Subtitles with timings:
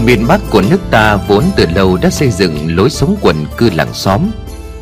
[0.00, 3.36] Ở miền Bắc của nước ta vốn từ lâu đã xây dựng lối sống quần
[3.56, 4.20] cư làng xóm.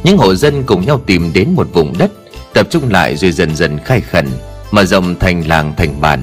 [0.04, 2.10] Những hộ dân cùng nhau tìm đến một vùng đất,
[2.54, 4.26] Tập trung lại rồi dần dần khai khẩn,
[4.70, 6.20] Mở rộng thành làng thành bản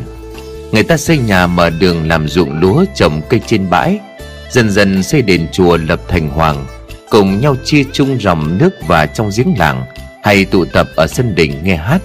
[0.72, 4.00] Người ta xây nhà mở đường làm ruộng lúa trồng cây trên bãi,
[4.52, 6.66] Dần dần xây đền chùa lập thành hoàng,
[7.10, 9.86] Cùng nhau chia chung dòng nước và trong giếng làng,
[10.24, 12.02] Hay tụ tập ở sân đình nghe hát.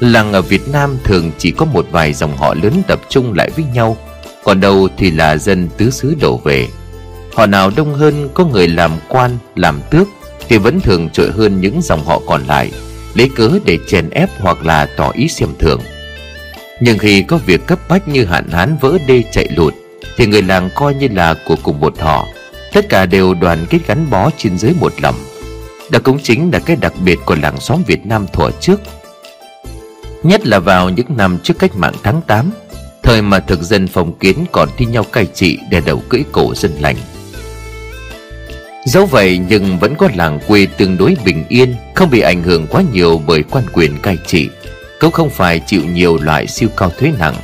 [0.00, 3.50] Làng ở Việt Nam thường chỉ có một vài dòng họ lớn tập trung lại
[3.56, 3.96] với nhau
[4.44, 6.66] còn đâu thì là dân tứ xứ đổ về.
[7.34, 10.08] Họ nào đông hơn có người làm quan, làm tước
[10.48, 12.70] Thì vẫn thường trội hơn những dòng họ còn lại
[13.14, 15.80] Lấy cớ để chèn ép hoặc là tỏ ý xem thường.
[16.80, 19.74] Nhưng khi có việc cấp bách như hạn hán vỡ đê chạy lụt
[20.16, 22.26] Thì người làng coi như là của cùng một họ.
[22.72, 25.14] Tất cả đều đoàn kết gắn bó trên dưới một lòng.
[25.90, 28.80] Đó cũng chính là cái đặc biệt của làng xóm Việt Nam thuở trước.
[30.22, 32.50] Nhất là vào những năm trước cách mạng tháng 8
[33.04, 36.54] Thời mà thực dân phong kiến còn thi nhau cai trị để đầu cưỡi cổ
[36.54, 36.96] dân lành.
[38.86, 42.66] Dẫu vậy nhưng vẫn có làng quê tương đối bình yên, Không bị ảnh hưởng
[42.66, 44.48] quá nhiều bởi quan quyền cai trị,
[45.00, 47.34] Cũng không phải chịu nhiều loại siêu cao thuế nặng.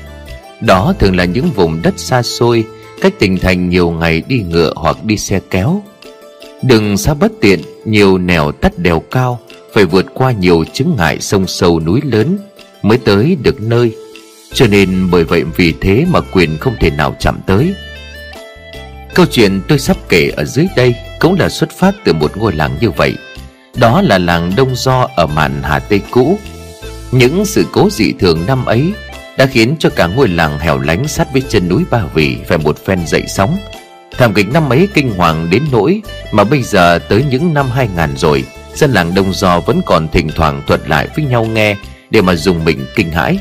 [0.60, 2.64] Đó thường là những vùng đất xa xôi,
[3.00, 5.82] Cách tỉnh thành nhiều ngày đi ngựa hoặc đi xe kéo.
[6.62, 9.40] Đừng xa bất tiện, Nhiều nẻo tắt đèo cao,
[9.74, 12.38] Phải vượt qua nhiều chứng ngại sông sâu núi lớn
[12.82, 13.94] Mới tới được nơi
[14.52, 17.74] cho nên bởi vậy vì thế mà quyền không thể nào chạm tới.
[19.14, 22.52] Câu chuyện tôi sắp kể ở dưới đây Cũng là xuất phát từ một ngôi
[22.52, 23.14] làng như vậy.
[23.76, 26.38] Đó là làng Đông Do ở màn Hà Tây cũ.
[27.12, 28.92] Những sự cố dị thường năm ấy
[29.38, 32.58] Đã khiến cho cả ngôi làng hẻo lánh sát với chân núi Ba Vì Phải
[32.58, 33.58] một phen dậy sóng.
[34.18, 38.16] Thảm kịch năm ấy kinh hoàng đến nỗi Mà bây giờ tới những năm 2000
[38.16, 38.44] rồi,
[38.74, 41.76] Dân làng Đông Do vẫn còn thỉnh thoảng thuật lại với nhau nghe
[42.10, 43.38] Để mà dùng mình kinh hãi.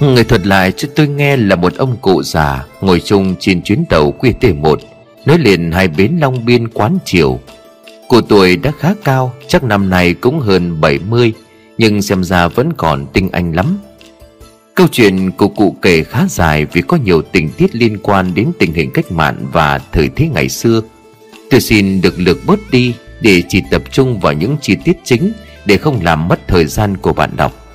[0.00, 3.84] Người thuật lại cho tôi nghe là một ông cụ già Ngồi chung trên chuyến
[3.84, 4.76] tàu QT1
[5.26, 7.40] Nối liền hai bến Long Biên, Quán Triều.
[8.08, 11.32] Cụ tuổi đã khá cao, Chắc năm nay cũng hơn 70
[11.78, 13.78] Nhưng xem ra vẫn còn tinh anh lắm.
[14.74, 18.52] Câu chuyện của cụ kể khá dài Vì có nhiều tình tiết liên quan đến
[18.58, 20.80] tình hình cách mạng Và thời thế ngày xưa.
[21.50, 25.32] Tôi xin được lược bớt đi Để chỉ tập trung vào những chi tiết chính
[25.64, 27.67] Để không làm mất thời gian của bạn đọc.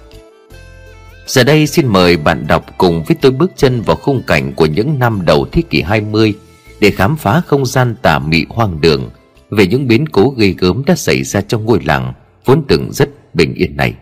[1.26, 4.66] Giờ đây xin mời bạn đọc cùng với tôi bước chân vào khung cảnh của
[4.66, 6.34] những năm đầu thế kỷ 20
[6.80, 9.10] để khám phá không gian tà mị hoang đường
[9.50, 12.14] về những biến cố gây gớm đã xảy ra trong ngôi làng
[12.46, 13.94] vốn từng rất bình yên này.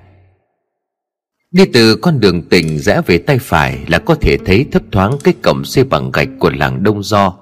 [1.51, 5.17] Đi từ con đường tỉnh rẽ về tay phải là có thể thấy thấp thoáng
[5.23, 7.33] cái cổng xây bằng gạch của làng Đông Do.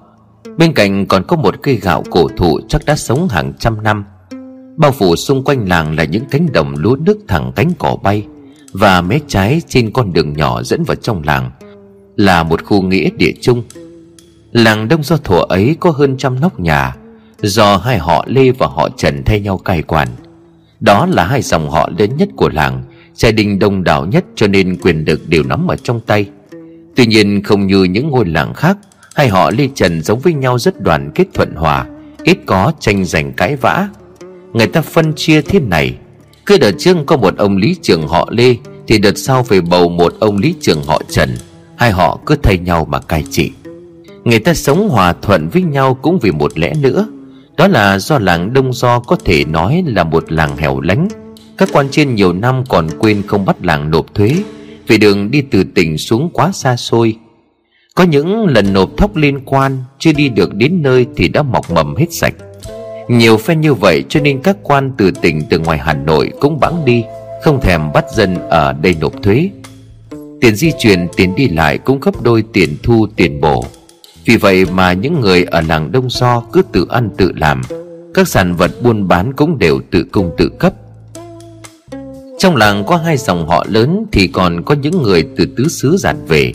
[0.57, 4.05] Bên cạnh còn có một cây gạo cổ thụ chắc đã sống hàng trăm năm.
[4.77, 8.25] Bao phủ xung quanh làng là những cánh đồng lúa nước thẳng cánh cỏ bay–
[8.73, 11.51] và mé trái trên con đường nhỏ dẫn vào trong làng,
[12.15, 13.63] là một khu nghĩa địa chung.
[14.51, 16.95] Làng đông do thủa ấy có hơn trăm nóc nhà,
[17.41, 20.07] do hai họ lê và họ trần thay nhau cai quản.
[20.79, 24.47] Đó là hai dòng họ lớn nhất của làng, gia đình đông đảo nhất cho
[24.47, 26.29] nên quyền lực đều nắm ở trong tay.
[26.95, 28.77] Tuy nhiên không như những ngôi làng khác,
[29.15, 31.85] hai họ lê trần giống với nhau rất đoàn kết thuận hòa,
[32.23, 33.89] ít có tranh giành cãi vã.
[34.53, 35.95] Người ta phân chia thế này
[36.45, 38.55] cứ đợt trước có một ông lý trưởng họ lê,
[38.87, 41.29] thì đợt sau phải bầu một ông lý trưởng họ trần.
[41.75, 43.51] Hai họ cứ thay nhau mà cai trị.
[44.23, 47.07] Người ta sống hòa thuận với nhau cũng vì một lẽ nữa.
[47.57, 51.07] Đó là do làng đông do có thể nói là một làng hẻo lánh.
[51.57, 54.35] Các quan trên nhiều năm còn quên không bắt làng nộp thuế,
[54.87, 57.15] vì đường đi từ tỉnh xuống quá xa xôi.
[57.95, 61.71] Có những lần nộp thóc liên quan, chưa đi được đến nơi thì đã mọc
[61.71, 62.33] mầm hết sạch
[63.09, 66.59] nhiều phen như vậy cho nên các quan từ tỉnh từ ngoài Hà Nội cũng
[66.59, 67.03] bẵng đi,
[67.43, 69.49] Không thèm bắt dân ở đây nộp thuế.
[70.41, 73.65] Tiền di chuyển, tiền đi lại cũng gấp đôi tiền thu, tiền bổ.
[74.25, 77.61] Vì vậy mà những người ở làng Đông So cứ tự ăn tự làm,
[78.13, 80.73] Các sản vật buôn bán cũng đều tự cung tự cấp.
[82.37, 85.97] Trong làng có hai dòng họ lớn Thì còn có những người từ tứ xứ
[85.97, 86.53] giạt về.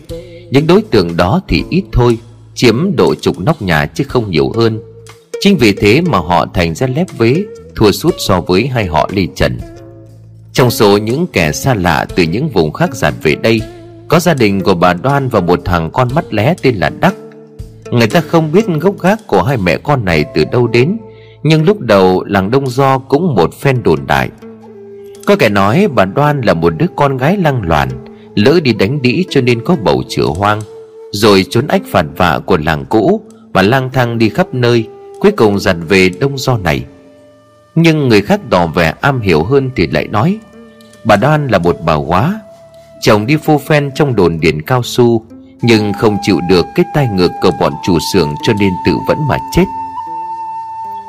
[0.51, 2.19] Những đối tượng đó thì ít thôi,
[2.55, 4.94] Chiếm độ chục nóc nhà chứ không nhiều hơn.
[5.41, 7.45] Chính vì thế mà họ thành ra lép vế,
[7.77, 9.59] Thua sút so với hai họ lì Trần.
[10.53, 13.61] Trong số những kẻ xa lạ từ những vùng khác giản về đây,
[14.09, 17.15] Có gia đình của bà Đoan và một thằng con mắt lé tên là Đắc.
[17.91, 20.97] Người ta không biết gốc gác của hai mẹ con này từ đâu đến,
[21.43, 24.29] Nhưng lúc đầu làng Đông Do cũng một phen đồn đại.
[25.27, 27.89] Có kẻ nói bà Đoan là một đứa con gái lăng loàn,
[28.35, 30.61] Lỡ đi đánh đĩ cho nên có bầu chữa hoang,
[31.13, 33.21] Rồi trốn ách phản vạ của làng cũ
[33.53, 34.87] Và lang thang đi khắp nơi
[35.25, 36.85] Cuối cùng dặn về đông do này.
[37.75, 40.39] Nhưng người khác tỏ vẻ am hiểu hơn thì lại nói,
[41.05, 42.41] Bà Đoan là một bà quá,
[43.01, 45.25] Chồng đi phô phen trong đồn điền cao su,
[45.63, 49.19] Nhưng không chịu được cái tai ngược của bọn chủ xưởng Cho nên tự vẫn
[49.29, 49.65] mà chết.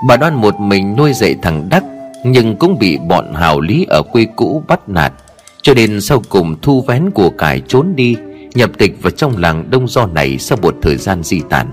[0.08, 1.84] Bà đoan một mình nuôi dạy thằng Đắc,
[2.24, 5.14] Nhưng cũng bị bọn hào lý ở quê cũ bắt nạt,
[5.62, 8.16] Cho nên sau cùng thu vén của cải trốn đi,
[8.54, 11.68] Nhập tịch vào trong làng đông do này Sau một thời gian di tản.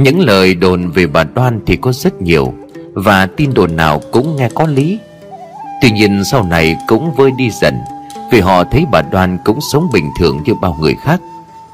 [0.00, 2.52] Những lời đồn về bà đoan thì có rất nhiều,
[2.94, 4.98] Và tin đồn nào cũng nghe có lý.
[5.82, 7.74] Tuy nhiên sau này cũng vơi đi dần,
[8.32, 11.20] Vì họ thấy bà đoan cũng sống bình thường như bao người khác.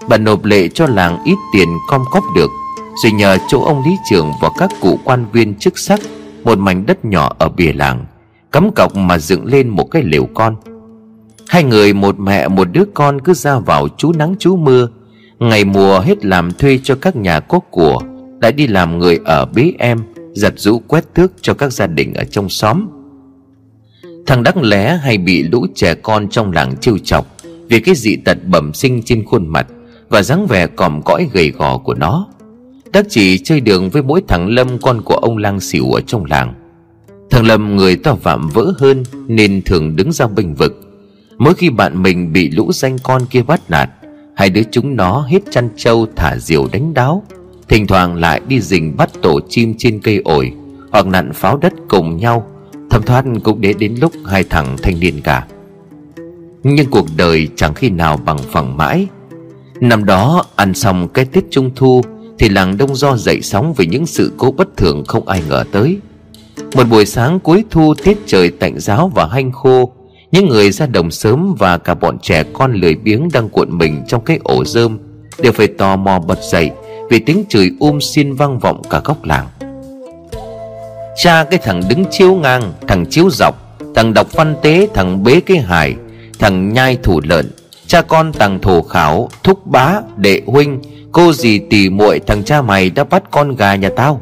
[0.09, 2.51] Bà nộp lệ cho làng ít tiền com cóp được,
[3.03, 6.01] Rồi nhờ chỗ ông lý trưởng và các cụ quan viên chức sắc
[6.45, 8.05] Một mảnh đất nhỏ ở bìa làng,
[8.53, 10.57] Cắm cọc mà dựng lên một cái lều con.
[11.49, 14.89] Hai người, một mẹ, một đứa con cứ ra vào chú nắng chú mưa,
[15.39, 17.99] Ngày mùa hết làm thuê cho các nhà có của.
[18.39, 19.99] Đã đi làm người ở bế em,
[20.35, 22.87] Giặt rũ quét tước cho các gia đình ở trong xóm.
[24.27, 27.27] Thằng đắc lé hay bị lũ trẻ con trong làng trêu chọc
[27.69, 29.67] Vì cái dị tật bẩm sinh trên khuôn mặt
[30.09, 32.29] Và dáng vẻ còm cõi gầy gò của nó.
[32.93, 36.25] Đắc chỉ chơi đường với mỗi thằng Lâm, con của ông lang xỉu ở trong
[36.25, 36.55] làng.
[37.31, 40.81] Thằng Lâm, người to vạm vỡ hơn Nên thường đứng ra bình vực.
[41.39, 43.91] Mỗi khi bạn mình bị lũ danh con kia bắt nạt,
[44.37, 47.25] Hai đứa chúng nó hết chăn trâu thả diều đánh đáo.
[47.69, 50.53] Thỉnh thoảng lại đi rình bắt tổ chim trên cây ổi,
[50.93, 52.47] Hoặc nặn pháo đất cùng nhau
[52.91, 55.47] Thầm thoát cũng để đến lúc hai thằng thanh niên cả.
[56.63, 59.07] Nhưng cuộc đời chẳng khi nào bằng phẳng mãi.
[59.81, 62.03] Năm đó, ăn xong cái Tết Trung Thu,
[62.39, 65.65] Thì làng Đông Do dậy sóng vì những sự cố bất thường không ai ngờ
[65.73, 65.99] tới.
[66.75, 69.93] Một buổi sáng cuối thu, tiết trời tạnh giáo và hanh khô,
[70.33, 74.05] Những người ra đồng sớm và cả bọn trẻ con lười biếng đang cuộn mình
[74.09, 74.99] trong cái ổ rơm
[75.39, 76.71] Đều phải tò mò bật dậy
[77.11, 79.47] vì tiếng chửi um xin vang vọng cả góc làng.
[81.17, 85.41] Cha cái thằng đứng chiếu ngang, Thằng chiếu dọc, Thằng đọc văn tế, Thằng bế
[85.41, 85.95] cái hải
[86.39, 87.51] Thằng nhai thủ lợn.
[87.87, 90.83] Cha con thằng thổ khảo, Thúc bá, Đệ huynh,
[91.13, 94.21] Cô gì tỉ muội, Thằng cha mày đã bắt con gà nhà tao.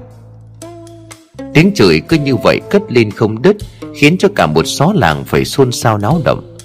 [1.55, 3.57] Tiếng chửi cứ như vậy cất lên không đứt,
[3.97, 6.57] Khiến cho cả một xó làng phải xôn xao náo động.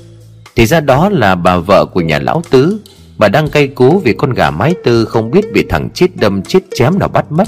[0.55, 2.79] Thì ra đó là bà vợ của nhà lão tứ
[3.19, 6.41] Bà đang cay cú vì con gà mái tư Không biết bị thằng chết đâm,
[6.41, 7.47] chết chém nào bắt mất.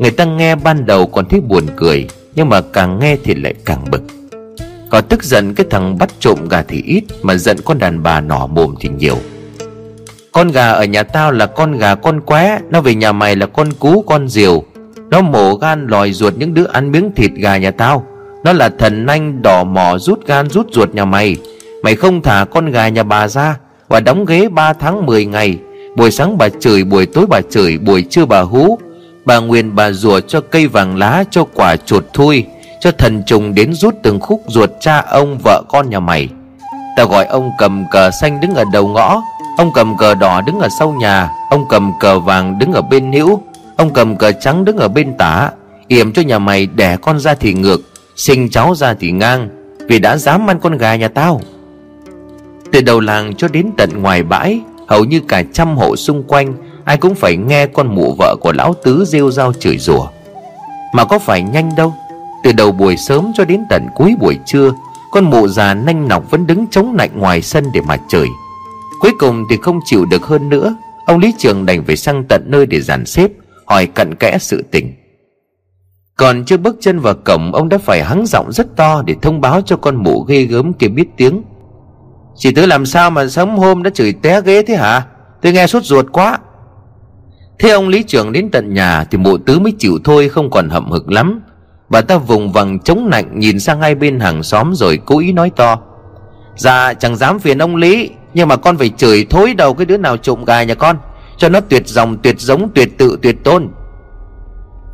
[0.00, 3.54] Người ta nghe ban đầu còn thấy buồn cười, Nhưng mà càng nghe thì lại
[3.64, 4.02] càng bực.
[4.90, 8.20] Có tức giận cái thằng bắt trộm gà thì ít, Mà giận con đàn bà
[8.20, 9.16] nỏ mồm thì nhiều.
[10.32, 13.46] Con gà ở nhà tao là con gà con qué, Nó về nhà mày là
[13.46, 14.62] con cú con diều.
[15.10, 18.06] Nó mổ gan lòi ruột những đứa ăn miếng thịt gà nhà tao.
[18.44, 21.36] Nó là thần anh đỏ mỏ rút gan rút ruột nhà mày.
[21.82, 23.56] Mày không thả con gà nhà bà ra
[23.92, 25.58] và đóng ghế 3 tháng 10 ngày.
[25.96, 28.78] Buổi sáng bà chửi, buổi tối bà chửi, Buổi trưa bà hú.
[29.24, 32.44] Bà Nguyên bà rùa cho cây vàng lá, cho quả chuột thui,
[32.80, 36.28] Cho thần trùng đến rút từng khúc ruột cha ông, vợ con nhà mày.
[36.96, 39.22] Ta gọi ông cầm cờ xanh đứng ở đầu ngõ,
[39.58, 43.12] Ông cầm cờ đỏ đứng ở sau nhà, Ông cầm cờ vàng đứng ở bên
[43.12, 43.42] hữu,
[43.76, 45.50] Ông cầm cờ trắng đứng ở bên tả.
[45.88, 47.80] Yểm cho nhà mày đẻ con ra thì ngược,
[48.16, 49.48] Sinh cháu ra thì ngang,
[49.88, 51.40] Vì đã dám ăn con gà nhà tao.
[52.72, 56.54] Từ đầu làng cho đến tận ngoài bãi, Hầu như cả trăm hộ xung quanh,
[56.84, 60.06] Ai cũng phải nghe con mụ vợ của lão tứ rêu rao chửi rủa.
[60.94, 61.94] Mà có phải nhanh đâu,
[62.44, 64.72] Từ đầu buổi sớm cho đến tận cuối buổi trưa,
[65.12, 68.28] Con mụ già nanh nọc vẫn đứng chống lạnh ngoài sân để mà chửi.
[69.00, 72.42] Cuối cùng thì không chịu được hơn nữa, Ông Lý Trường đành phải sang tận
[72.46, 73.30] nơi để dàn xếp,
[73.66, 74.94] Hỏi cặn kẽ sự tình.
[76.16, 79.40] Còn chưa bước chân vào cổng, Ông đã phải hắng giọng rất to Để thông
[79.40, 81.42] báo cho con mụ ghê gớm kia biết tiếng.
[82.36, 85.06] Chị Tứ làm sao mà sớm hôm đã chửi té ghế thế hả?
[85.42, 86.38] Tôi nghe sốt ruột quá.
[87.58, 90.68] Thế ông lý trưởng đến tận nhà Thì mụ tứ mới chịu thôi, không còn
[90.68, 91.40] hậm hực lắm.
[91.88, 95.32] Bà ta vùng vằng chống nạnh, Nhìn sang hai bên hàng xóm rồi cố ý
[95.32, 95.78] nói to.
[96.56, 99.96] Dạ chẳng dám phiền ông Lý, Nhưng mà con phải chửi thối đầu cái đứa
[99.96, 100.96] nào trộm gà nhà con,
[101.36, 103.68] Cho nó tuyệt dòng, tuyệt giống, tuyệt tự, tuyệt tôn.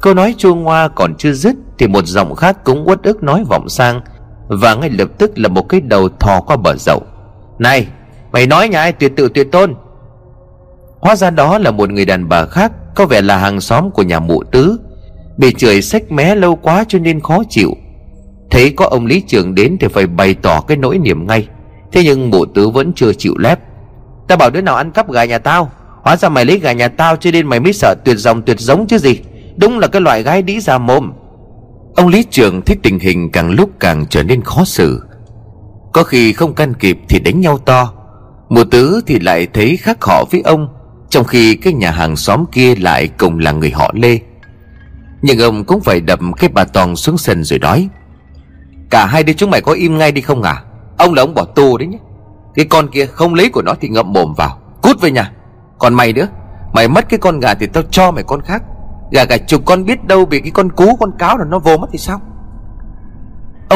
[0.02, 3.45] Câu nói chua ngoa còn chưa dứt Thì một giọng khác cũng uất ức nói
[3.49, 4.00] vọng sang,
[4.49, 7.02] Và ngay lập tức là một cái đầu thò qua bờ dậu.
[7.59, 7.87] Này,
[8.33, 9.75] mày nói nhà ai tuyệt tự tuyệt tôn?
[11.00, 14.03] Hóa ra đó là một người đàn bà khác, Có vẻ là hàng xóm của
[14.03, 14.81] nhà mụ tứ.
[15.37, 17.71] Bị chửi sách mé lâu quá cho nên khó chịu.
[18.50, 21.49] Thấy có ông lý trưởng đến thì phải bày tỏ cái nỗi niềm ngay.
[21.93, 23.59] Thế nhưng mụ tứ vẫn chưa chịu lép.
[24.29, 25.71] Ta bảo đứa nào ăn cắp gà nhà tao?
[26.03, 28.61] Hóa ra mày lấy gà nhà tao cho nên mày mới sợ tuyệt dòng tuyệt
[28.61, 29.21] giống chứ gì.
[29.57, 31.12] Đúng là cái loại gái đĩ ra mồm.
[31.97, 35.03] Ông lý trưởng thấy tình hình càng lúc càng trở nên khó xử.
[35.99, 37.93] Có khi không can kịp thì đánh nhau to.
[38.49, 40.69] Mùa tứ thì lại thấy khác họ với ông,
[41.11, 44.19] trong khi cái nhà hàng xóm kia lại cùng là người họ Lê.
[45.23, 47.88] Nhưng ông cũng phải đập cái bà Toàn xuống sân rồi nói,
[48.90, 50.62] Cả hai đứa chúng mày có im ngay đi không à?
[50.99, 51.99] Ông là ông bỏ tù đấy nhé.
[52.55, 55.33] Cái con kia không lấy của nó thì ngậm mồm vào, Cút về nhà.
[55.78, 56.28] Còn mày nữa,
[56.73, 58.62] Mày mất cái con gà thì tao cho mày con khác.
[59.12, 61.76] Gà gà chục con biết đâu bị cái con cú, con cáo là nó vô
[61.76, 62.21] mất thì sao?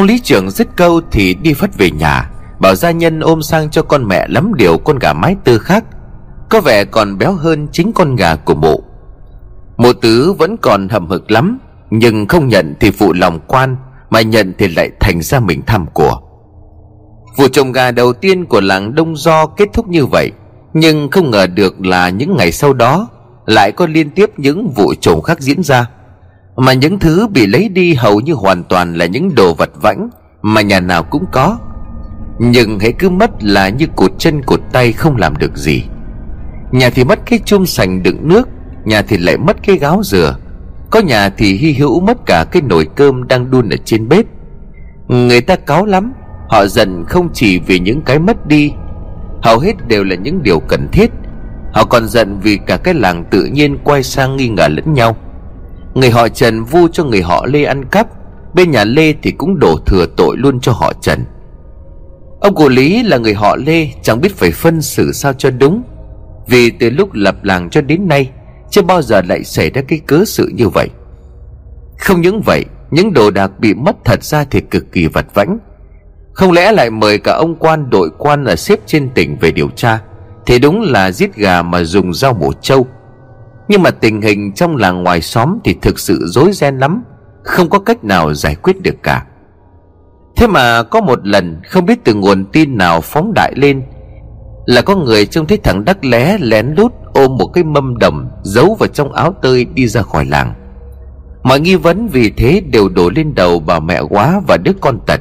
[0.03, 2.31] Ông lý trưởng dứt câu thì đi phất về nhà,
[2.61, 5.85] Bảo gia nhân ôm sang cho con mẹ lắm điều con gà mái tư khác.
[6.51, 8.83] Có vẻ còn béo hơn chính con gà của mụ
[9.77, 11.59] Mụ tứ vẫn còn hầm hực lắm,
[11.91, 13.77] Nhưng không nhận thì phụ lòng quan,
[14.11, 16.21] Mà nhận thì lại thành ra mình tham của.
[17.37, 20.33] Vụ trồng gà đầu tiên của làng Đông Do kết thúc như vậy,
[20.75, 23.09] Nhưng không ngờ được là những ngày sau đó
[23.47, 25.87] Lại có liên tiếp những vụ trồng khác diễn ra.
[26.57, 30.11] Mà những thứ bị lấy đi hầu như hoàn toàn là những đồ vật vãnh
[30.43, 31.59] Mà nhà nào cũng có.
[32.39, 35.85] Nhưng hãy cứ mất là như cụt chân cụt tay không làm được gì.
[36.73, 38.49] Nhà thì mất cái chum sành đựng nước,
[38.85, 40.37] Nhà thì lại mất cái gáo dừa.
[40.91, 44.27] Có nhà thì hy hữu mất cả cái nồi cơm đang đun ở trên bếp.
[45.09, 46.13] Người ta cáo lắm,
[46.49, 48.73] Họ giận không chỉ vì những cái mất đi,
[49.43, 51.11] Hầu hết đều là những điều cần thiết.
[51.73, 55.17] Họ còn giận vì cả cái làng tự nhiên quay sang nghi ngờ lẫn nhau.
[55.95, 58.07] Người họ Trần vu cho người họ Lê ăn cắp,
[58.55, 61.25] Bên nhà Lê thì cũng đổ thừa tội luôn cho họ Trần.
[62.41, 65.83] Ông cụ Lý là người họ Lê, Chẳng biết phải phân xử sao cho đúng,
[66.47, 68.31] Vì từ lúc lập làng cho đến nay,
[68.71, 70.89] Chưa bao giờ lại xảy ra cái cớ sự như vậy.
[71.99, 75.59] Không những vậy, Những đồ đạc bị mất thật ra thì cực kỳ vật vãnh.
[76.33, 79.69] Không lẽ lại mời cả ông quan đội quan là xếp trên tỉnh về điều
[79.69, 79.99] tra,
[80.47, 82.87] Thì đúng là giết gà mà dùng dao mổ trâu.
[83.69, 87.03] Nhưng mà tình hình trong làng ngoài xóm thì thực sự rối ren lắm,
[87.43, 89.27] Không có cách nào giải quyết được cả.
[90.37, 93.83] Thế mà có một lần, không biết từ nguồn tin nào phóng đại lên,
[94.67, 98.29] Là có người trông thấy thằng Đắc lé lén lút ôm một cái mâm đồng
[98.43, 100.55] Giấu vào trong áo tơi đi ra khỏi làng.
[101.43, 104.99] Mọi nghi vấn vì thế đều đổ lên đầu bà mẹ quá và đứa con
[105.07, 105.21] tật.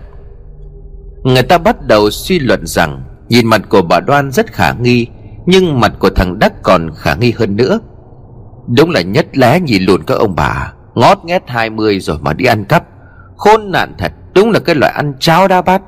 [1.24, 5.08] Người ta bắt đầu suy luận rằng, Nhìn mặt của bà Đoan rất khả nghi,
[5.46, 7.80] Nhưng mặt của thằng Đắc còn khả nghi hơn nữa.
[8.68, 10.74] Đúng là nhất lé nhìn lùn các ông bà.
[10.96, 12.84] Ngót nghét 20 rồi mà đi ăn cắp.
[13.38, 15.82] Khôn nạn thật, Đúng là cái loại ăn cháo đa bát.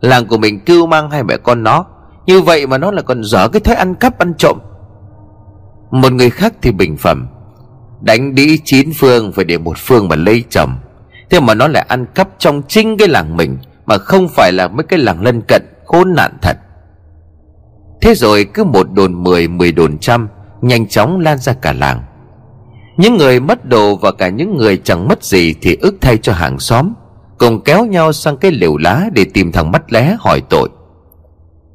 [0.00, 1.84] Làng của mình kêu mang hai mẹ con nó.
[2.26, 4.58] Như vậy mà nó là còn dở cái thói ăn cắp, ăn trộm.
[5.90, 7.28] Một người khác thì bình phẩm.
[8.00, 10.70] Đánh đĩ chín phương Phải để một phương mà lấy chồng.
[11.30, 14.68] Thế mà nó lại ăn cắp trong chính cái làng mình, Mà không phải là
[14.68, 16.56] mấy cái làng lân cận, Khốn nạn thật.
[18.00, 20.28] Thế rồi cứ một đồn mười Mười đồn trăm,
[20.60, 22.02] Nhanh chóng lan ra cả làng.
[22.96, 26.32] Những người mất đồ Và cả những người chẳng mất gì Thì ức thay cho
[26.32, 26.92] hàng xóm,
[27.38, 30.68] Cùng kéo nhau sang cái liều lá Để tìm thằng mắt lé hỏi tội.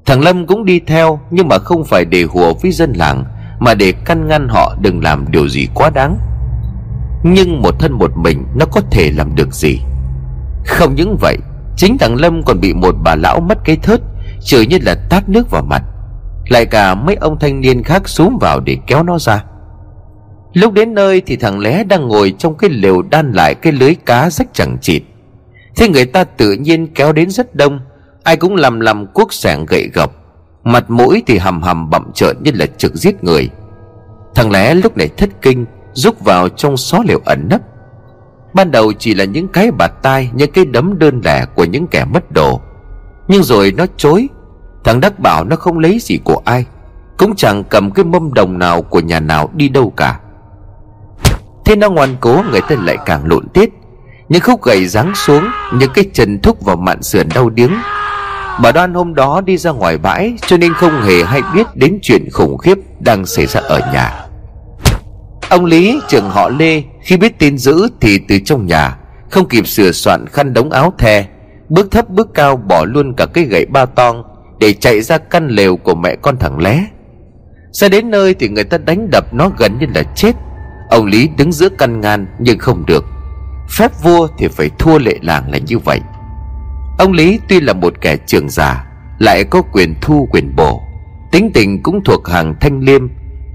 [0.05, 3.25] Thằng Lâm cũng đi theo, Nhưng mà không phải để hùa với dân làng,
[3.59, 6.17] Mà để căn ngăn họ đừng làm điều gì quá đáng.
[7.23, 9.79] Nhưng một thân một mình, Nó có thể làm được gì?
[10.65, 11.37] Không những vậy,
[11.77, 14.01] Chính thằng Lâm còn bị một bà lão mất cái thớt,
[14.43, 15.83] Chửi như là tát nước vào mặt.
[16.49, 19.43] Lại cả mấy ông thanh niên khác xuống vào để kéo nó ra.
[20.53, 23.95] Lúc đến nơi thì thằng lé đang ngồi trong cái lều đan lại cái lưới
[23.95, 25.03] cá rách chẳng chịt.
[25.75, 27.79] Thế người ta tự nhiên kéo đến rất đông,
[28.23, 30.21] Ai cũng làm làm cuốc sẻng gậy gộc
[30.63, 33.49] Mặt mũi thì hầm hầm bậm trợn như là trực giết người.
[34.35, 37.61] Thằng lé lúc này thất kinh, Rúc vào trong xó lều ẩn nấp.
[38.53, 41.87] Ban đầu chỉ là những cái bạt tai, Những cái đấm đơn lẻ của những
[41.87, 42.61] kẻ mất đồ.
[43.27, 44.27] Nhưng rồi nó chối.
[44.83, 46.65] Thằng Đắc bảo nó không lấy gì của ai.
[47.17, 50.19] Cũng chẳng cầm cái mâm đồng nào Của nhà nào đi đâu cả.
[51.65, 53.69] Thế nó ngoan cố, người ta lại càng lộn tiết.
[54.29, 57.71] Những khúc gậy giáng xuống, những cái chân thúc vào mạn sườn đau điếng.
[58.61, 61.99] Bà đoan hôm đó đi ra ngoài bãi, cho nên không hề hay biết đến
[62.01, 64.25] chuyện khủng khiếp đang xảy ra ở nhà.
[65.49, 68.97] Ông lý trưởng họ lê, khi biết tin dữ thì từ trong nhà,
[69.29, 71.25] không kịp sửa soạn khăn đống áo the,
[71.69, 74.23] bước thấp bước cao bỏ luôn cả cái gậy ba tong
[74.59, 76.83] để chạy ra căn lều của mẹ con thằng lé.
[77.71, 80.31] Ra đến nơi thì người ta đánh đập nó gần như là chết
[80.91, 83.05] ông lý đứng giữa căn ngăn nhưng không được.
[83.69, 85.99] Phép vua thì phải thua lệ làng là như vậy.
[86.97, 88.85] Ông lý tuy là một kẻ trường giả
[89.19, 90.81] lại có quyền thu quyền bổ.
[91.31, 93.01] Tính tình cũng thuộc hàng thanh liêm,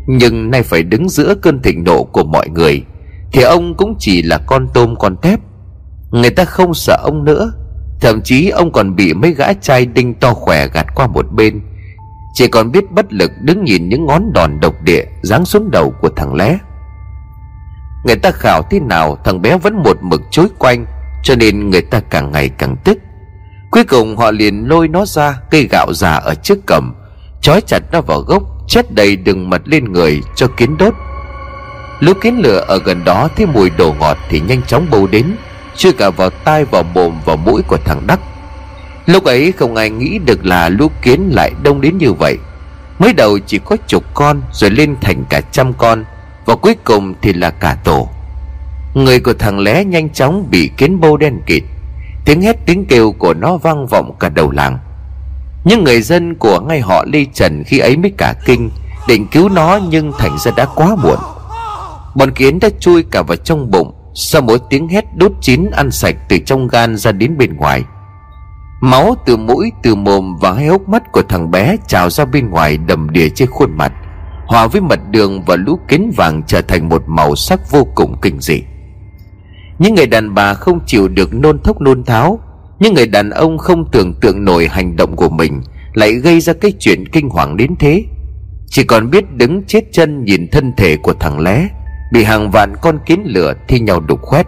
[0.06, 2.82] nhưng nay phải đứng giữa cơn thịnh nộ của mọi người,
[3.32, 5.40] thì ông cũng chỉ là con tôm con tép.
[6.10, 7.52] Người ta không sợ ông nữa,
[8.00, 11.60] thậm chí ông còn bị mấy gã trai đinh to khỏe gạt qua một bên.
[12.34, 15.94] Chỉ còn biết bất lực đứng nhìn những ngón đòn độc địa giáng xuống đầu
[16.00, 16.58] của thằng lé.
[18.06, 20.86] Người ta khảo thế nào, thằng bé vẫn một mực chối quanh,
[21.22, 22.98] Cho nên người ta càng ngày càng tức.
[23.70, 26.94] Cuối cùng họ liền lôi nó ra, Cây gạo già ở trước cầm
[27.40, 30.94] chói chặt nó vào gốc Chết đầy đường mật lên người cho kiến đốt.
[32.00, 35.36] Lúc kiến lửa ở gần đó Thấy mùi đồ ngọt thì nhanh chóng bầu đến
[35.76, 38.20] chưa cả vào tai, vào mồm, vào mũi của thằng Đắc.
[39.06, 42.38] Lúc ấy không ai nghĩ được là lũ kiến lại đông đến như vậy.
[42.98, 46.04] Mới đầu chỉ có chục con, Rồi lên thành cả trăm con.
[46.46, 48.08] Và cuối cùng thì là cả tổ.
[48.94, 51.62] Người của thằng lé nhanh chóng bị kiến bâu đen kịt.
[52.24, 54.78] Tiếng hét tiếng kêu của nó vang vọng cả đầu làng.
[55.64, 58.70] Những người dân của ngay họ Lê Trần khi ấy mới cả kinh,
[59.06, 61.18] Định cứu nó nhưng thành ra đã quá muộn.
[62.14, 65.90] Bọn kiến đã chui cả vào trong bụng Sau mỗi tiếng hét đốt chín ăn
[65.90, 67.84] sạch từ trong gan ra đến bên ngoài.
[68.80, 72.50] Máu từ mũi, từ mồm và hai hốc mắt của thằng bé trào ra bên
[72.50, 73.92] ngoài đầm đìa trên khuôn mặt.
[74.46, 78.16] Hòa với mật đường và lũ kiến vàng trở thành một màu sắc vô cùng
[78.22, 78.62] kinh dị.
[79.78, 82.40] Những người đàn bà không chịu được nôn thốc nôn tháo,
[82.78, 85.62] Những người đàn ông không tưởng tượng nổi hành động của mình
[85.94, 88.04] Lại gây ra cái chuyện kinh hoàng đến thế.
[88.68, 91.68] Chỉ còn biết đứng chết chân nhìn thân thể của thằng lé,
[92.12, 94.46] Bị hàng vạn con kiến lửa thi nhau đục khoét.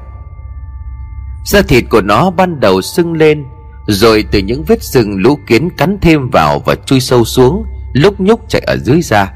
[1.47, 3.45] Da thịt của nó ban đầu sưng lên,
[3.87, 8.21] Rồi từ những vết sưng lũ kiến cắn thêm vào và chui sâu xuống, Lúc
[8.21, 9.33] nhúc chạy ở dưới da.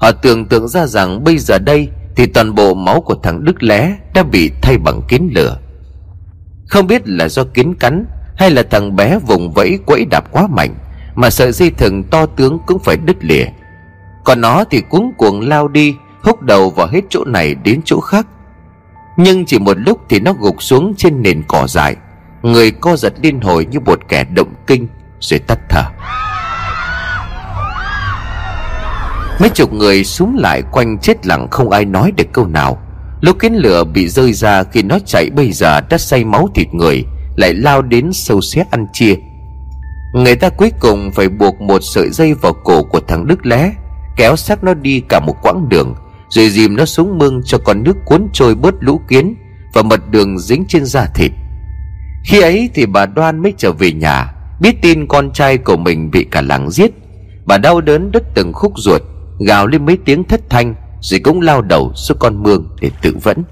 [0.00, 3.62] Họ tưởng tượng ra rằng bây giờ đây Thì toàn bộ máu của thằng Đức
[3.62, 5.58] Lé Đã bị thay bằng kiến lửa.
[6.68, 10.46] Không biết là do kiến cắn Hay là thằng bé vùng vẫy quẫy đạp quá
[10.46, 10.74] mạnh
[11.14, 13.44] Mà sợi dây thừng to tướng cũng phải đứt lìa.
[14.24, 18.00] Còn nó thì cuống cuồng lao đi, húc đầu vào hết chỗ này đến chỗ
[18.00, 18.26] khác.
[19.16, 21.96] Nhưng chỉ một lúc thì nó gục xuống trên nền cỏ dại.
[22.42, 24.88] Người co giật liên hồi như một kẻ động kinh,
[25.20, 25.82] rồi tắt thở.
[29.40, 32.78] Mấy chục người súng lại quanh chết lặng không ai nói được câu nào.
[33.20, 36.74] Lúc kiến lửa bị rơi ra khi nó chạy bây giờ đã say máu thịt
[36.74, 37.04] người,
[37.36, 39.14] lại lao đến sâu xé ăn chia.
[40.14, 43.72] Người ta cuối cùng phải buộc một sợi dây vào cổ của thằng đức lé,
[44.16, 45.94] kéo xác nó đi cả một quãng đường,
[46.28, 49.34] rồi dìm nó xuống mương cho con nước cuốn trôi bớt lũ kiến
[49.74, 51.32] và mật đường dính trên da thịt.
[52.24, 56.10] Khi ấy thì bà đoan mới trở về nhà, biết tin con trai của mình
[56.10, 56.90] bị cả làng giết.
[57.46, 59.02] Bà đau đớn đứt từng khúc ruột
[59.46, 63.16] gào lên mấy tiếng thất thanh, rồi cũng lao đầu xuống con mương để tự
[63.22, 63.42] vẫn.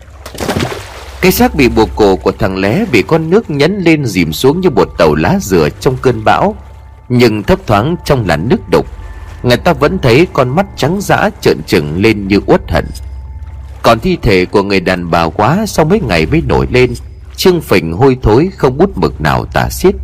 [1.21, 4.61] Cái xác bị buộc cổ của thằng lé bị con nước nhấn lên dìm xuống
[4.61, 6.57] như một tàu lá dừa trong cơn bão,
[7.09, 8.87] nhưng thấp thoáng trong làn nước đục,
[9.43, 12.85] Người ta vẫn thấy con mắt trắng dã trợn trừng lên như uất hận.
[13.83, 16.95] Còn thi thể của người đàn bà quá Sau mấy ngày mới nổi lên,
[17.37, 19.95] Trương phình hôi thối không bút mực nào tả xiết.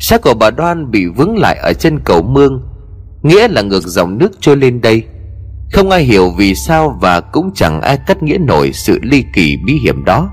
[0.00, 2.62] Xác của bà đoan bị vướng lại ở chân cầu mương
[3.24, 5.02] nghĩa là ngược dòng nước trôi lên đây.
[5.72, 9.56] Không ai hiểu vì sao và cũng chẳng ai cắt nghĩa nổi sự ly kỳ
[9.66, 10.30] bí hiểm đó.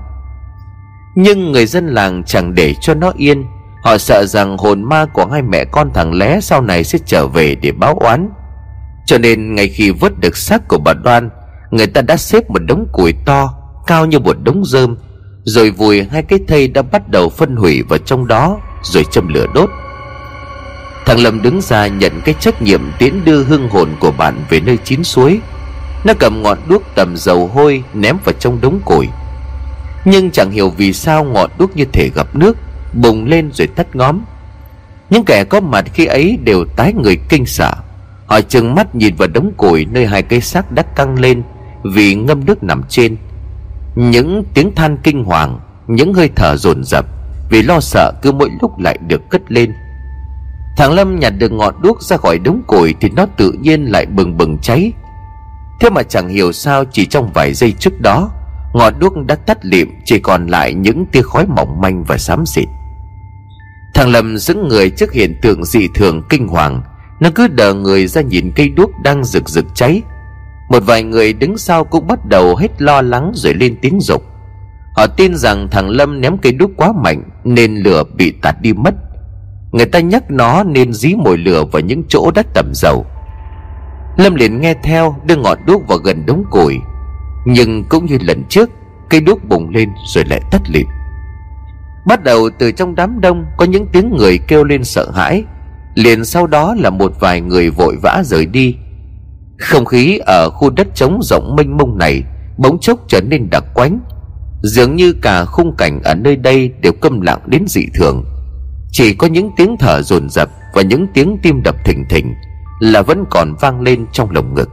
[1.16, 3.44] Nhưng người dân làng chẳng để cho nó yên.
[3.82, 7.26] Họ sợ rằng hồn ma của hai mẹ con thằng lé sau này sẽ trở
[7.26, 8.28] về để báo oán.
[9.06, 11.30] Cho nên ngay khi vớt được xác của bà Đoan,
[11.70, 13.54] Người ta đã xếp một đống củi to,
[13.86, 14.96] Cao như một đống rơm,
[15.44, 19.28] Rồi vùi hai cái thây đã bắt đầu phân hủy vào trong đó, Rồi châm
[19.28, 19.70] lửa đốt.
[21.06, 24.60] Thằng Lâm đứng ra nhận cái trách nhiệm tiễn đưa hương hồn của bạn về
[24.60, 25.40] nơi chín suối.
[26.04, 29.08] Nó cầm ngọn đuốc tầm dầu hôi ném vào trong đống củi.
[30.04, 32.56] Nhưng chẳng hiểu vì sao ngọn đuốc như thể gặp nước,
[32.92, 34.20] bùng lên rồi tắt ngóm.
[35.10, 37.74] Những kẻ có mặt khi ấy đều tái người kinh sợ.
[38.26, 41.42] Họ chừng mắt nhìn vào đống củi nơi hai cây xác đã căng lên
[41.84, 43.16] vì ngâm nước nằm trên.
[43.94, 47.06] Những tiếng than kinh hoàng, những hơi thở dồn dập
[47.50, 49.72] vì lo sợ cứ mỗi lúc lại được cất lên
[50.76, 54.06] thằng lâm nhặt được ngọn đuốc ra khỏi đống củi thì nó tự nhiên lại
[54.06, 54.92] bừng bừng cháy.
[55.80, 58.30] Thế mà chẳng hiểu sao chỉ trong vài giây trước đó,
[58.74, 62.46] ngọn đuốc đã tắt lịm, chỉ còn lại những tia khói mỏng manh và xám
[62.46, 62.68] xịt.
[63.94, 66.82] Thằng Lâm giữ người trước hiện tượng dị thường kinh hoàng.
[67.20, 70.02] Nó cứ đờ người ra nhìn cây đuốc đang rực rực cháy.
[70.68, 74.22] Một vài người đứng sau cũng bắt đầu hết lo lắng rồi lên tiếng dục.
[74.96, 78.72] Họ tin rằng thằng Lâm ném cây đuốc quá mạnh Nên lửa bị tạt đi
[78.72, 78.94] mất.
[79.72, 83.06] Người ta nhắc nó nên dí mồi lửa vào những chỗ đất tẩm dầu.
[84.16, 86.78] Lâm liền nghe theo, đưa ngọn đuốc vào gần đống củi.
[87.46, 88.70] Nhưng cũng như lần trước,
[89.10, 90.86] Cây đuốc bùng lên rồi lại tắt lịm.
[92.06, 95.44] Bắt đầu từ trong đám đông, Có những tiếng người kêu lên sợ hãi.
[95.94, 98.76] Liền sau đó là một vài người vội vã rời đi.
[99.58, 102.22] Không khí ở khu đất trống rộng mênh mông này
[102.58, 104.00] Bỗng chốc trở nên đặc quánh.
[104.62, 108.24] Dường như cả khung cảnh ở nơi đây Đều câm lặng đến dị thường.
[108.92, 112.34] Chỉ có những tiếng thở dồn dập Và những tiếng tim đập thình thình
[112.80, 114.70] Là vẫn còn vang lên trong lồng ngực.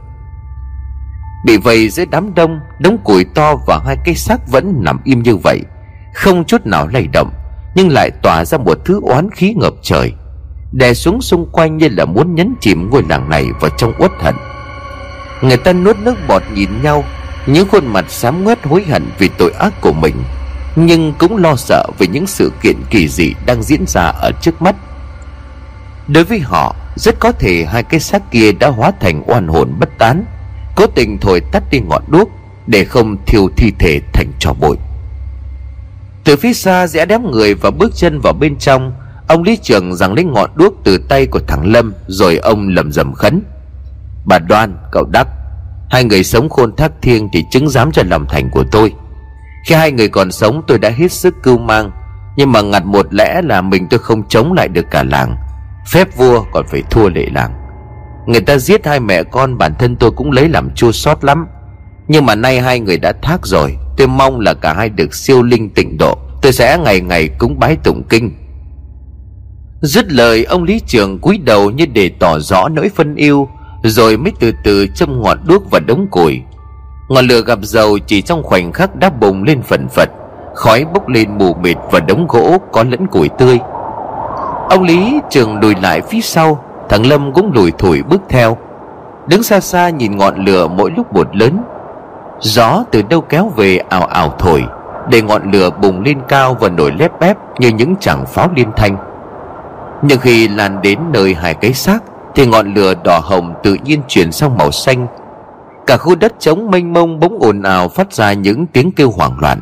[1.44, 5.22] Bị vây dưới đám đông, Đống củi to và hai cây xác vẫn nằm im
[5.22, 5.60] như vậy,
[6.14, 7.30] không chút nào lay động,
[7.74, 10.12] nhưng lại tỏa ra một thứ oán khí ngập trời,
[10.72, 14.10] đè xuống xung quanh như là muốn nhấn chìm ngôi làng này vào trong uất
[14.18, 14.34] hận.
[15.42, 17.04] Người ta nuốt nước bọt nhìn nhau,
[17.46, 20.14] những khuôn mặt xám ngoét hối hận vì tội ác của mình
[20.76, 24.62] nhưng cũng lo sợ về những sự kiện kỳ dị đang diễn ra ở trước
[24.62, 24.76] mắt.
[26.08, 29.74] Đối với họ Rất có thể hai cái xác kia đã hóa thành oan hồn
[29.78, 30.24] bất tán
[30.76, 32.30] Cố tình thổi tắt đi ngọn đuốc
[32.66, 34.76] Để không thiêu thi thể thành trò bụi.
[36.24, 38.92] Từ phía xa rẽ đám người và bước chân vào bên trong
[39.28, 42.92] Ông Lý Trường giằng lấy ngọn đuốc từ tay của thằng Lâm Rồi ông lầm
[42.92, 43.42] rầm khấn.
[44.24, 45.28] Bà Đoan, cậu Đắc
[45.90, 48.92] Hai người sống khôn thác thiêng Thì chứng giám cho lòng thành của tôi.
[49.64, 51.90] Khi hai người còn sống, tôi đã hết sức cưu mang.
[52.36, 55.36] Nhưng mà ngặt một lẽ là mình tôi không chống lại được cả làng.
[55.92, 57.52] Phép vua còn phải thua lệ làng.
[58.26, 61.46] Người ta giết hai mẹ con, bản thân tôi cũng lấy làm chua xót lắm.
[62.08, 65.42] Nhưng mà nay hai người đã thác rồi, Tôi mong là cả hai được siêu
[65.42, 66.18] linh tịnh độ.
[66.42, 68.30] Tôi sẽ ngày ngày cúng bái tụng kinh.
[69.80, 73.48] Dứt lời, ông Lý Trường cúi đầu như để tỏ rõ nỗi phân yêu,
[73.82, 76.40] Rồi mới từ từ châm ngọn đuốc và đống củi
[77.10, 80.08] Ngọn lửa gặp dầu chỉ trong khoảnh khắc đã bùng lên phần phật.
[80.54, 83.58] Khói bốc lên mù mịt và đống gỗ có lẫn củi tươi.
[84.70, 88.56] Ông Lý Trường lùi lại phía sau, Thằng Lâm cũng lùi thủi bước theo.
[89.26, 91.62] Đứng xa xa nhìn ngọn lửa mỗi lúc một lớn.
[92.40, 94.64] Gió từ đâu kéo về ảo ảo thổi,
[95.08, 98.70] Để ngọn lửa bùng lên cao và nổi lép bép Như những chẳng pháo liên
[98.76, 98.96] thanh.
[100.02, 101.98] Nhưng khi lan đến nơi hai cái xác,
[102.34, 105.06] Thì ngọn lửa đỏ hồng tự nhiên chuyển sang màu xanh
[105.90, 109.38] Cả khu đất trống mênh mông bỗng ồn ào phát ra những tiếng kêu hoảng
[109.40, 109.60] loạn.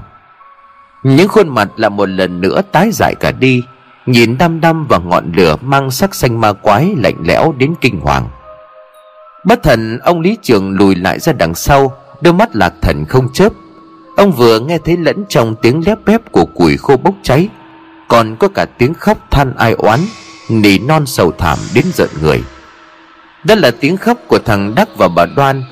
[1.03, 3.63] Những khuôn mặt lại một lần nữa tái dại cả đi,
[4.07, 8.01] Nhìn đăm đăm vào ngọn lửa mang sắc xanh ma quái lạnh lẽo đến kinh
[8.01, 8.29] hoàng.
[9.47, 13.33] Bất thần, ông Lý Trường lùi lại ra đằng sau, Đôi mắt lạc thần không
[13.33, 13.53] chớp.
[14.17, 17.49] Ông vừa nghe thấy lẫn trong tiếng lép bép của củi khô bốc cháy,
[18.09, 20.01] Còn có cả tiếng khóc than ai oán,
[20.49, 22.43] Nỉ non sầu thảm đến giận người.
[23.45, 25.63] Đó là tiếng khóc của thằng Đắc và bà Đoan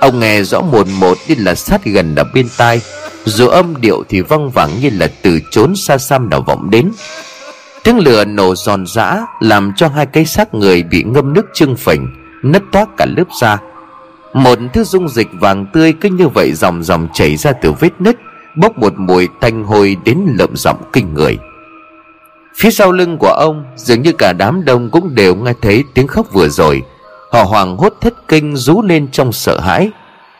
[0.00, 2.80] Ông nghe rõ một một như là sát gần ở bên tai.
[3.24, 6.90] Dù âm điệu thì văng vẳng như là từ chốn xa xăm nào vọng đến.
[7.84, 11.76] Tiếng lửa nổ giòn giã Làm cho hai cái xác người bị ngâm nước trưng
[11.76, 12.08] phình,
[12.42, 13.58] Nứt toác cả lớp da.
[14.34, 18.00] Một thứ dung dịch vàng tươi cứ như vậy dòng dòng chảy ra từ vết
[18.00, 18.16] nứt,
[18.56, 21.38] Bốc một mùi tanh hôi đến lợm giọng kinh người.
[22.56, 26.06] Phía sau lưng của ông, Dường như cả đám đông cũng đều nghe thấy tiếng
[26.06, 26.82] khóc vừa rồi.
[27.32, 29.90] Họ hoàng hốt thất kinh rú lên trong sợ hãi.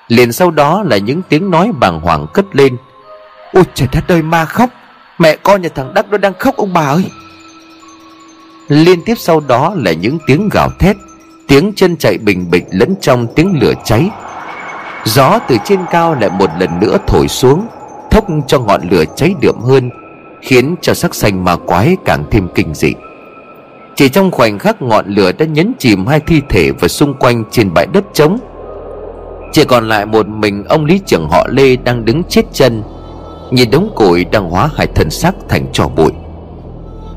[0.09, 2.77] Liền sau đó là những tiếng nói bàng hoàng cất lên.
[3.53, 4.71] Ôi trời đất ơi, ma khóc.
[5.19, 7.05] Mẹ con nhà thằng đắc nó đang khóc, ông bà ơi.
[8.69, 10.97] Liên tiếp sau đó là những tiếng gào thét,
[11.49, 14.11] tiếng chân chạy bình bịch lẫn trong tiếng lửa cháy.
[15.05, 17.67] Gió từ trên cao lại một lần nữa thổi xuống,
[18.11, 19.91] thốc cho ngọn lửa cháy đượm hơn,
[20.43, 22.95] khiến cho sắc xanh ma quái càng thêm kinh dị
[24.01, 27.45] chỉ trong khoảnh khắc ngọn lửa đã nhấn chìm hai thi thể và xung quanh
[27.51, 28.39] trên bãi đất trống,
[29.53, 32.83] chỉ còn lại một mình ông lý trưởng họ lê đang đứng chết chân,
[33.51, 36.13] nhìn đống củi đang hóa hải thân xác thành trò bụi.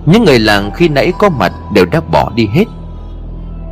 [0.05, 2.65] Những người làng khi nãy có mặt đều đã bỏ đi hết.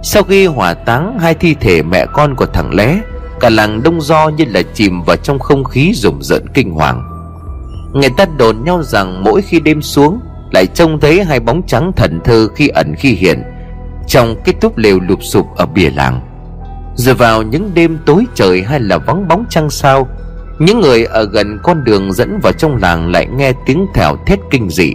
[0.03, 2.99] Sau khi hỏa táng hai thi thể mẹ con của thằng lé,
[3.39, 7.03] cả làng đông do như là chìm vào trong không khí rùng rợn kinh hoàng.
[7.93, 10.19] Người ta đồn nhau rằng mỗi khi đêm xuống
[10.51, 13.43] lại trông thấy hai bóng trắng thần thơ khi ẩn khi hiện,
[14.07, 16.21] trong cái túp lều lụp sụp ở bìa làng.
[16.95, 20.07] Rồi vào những đêm tối trời hay là vắng bóng trăng sao,
[20.59, 24.39] những người ở gần con đường dẫn vào trong làng lại nghe tiếng thèo thét
[24.51, 24.93] kinh dị,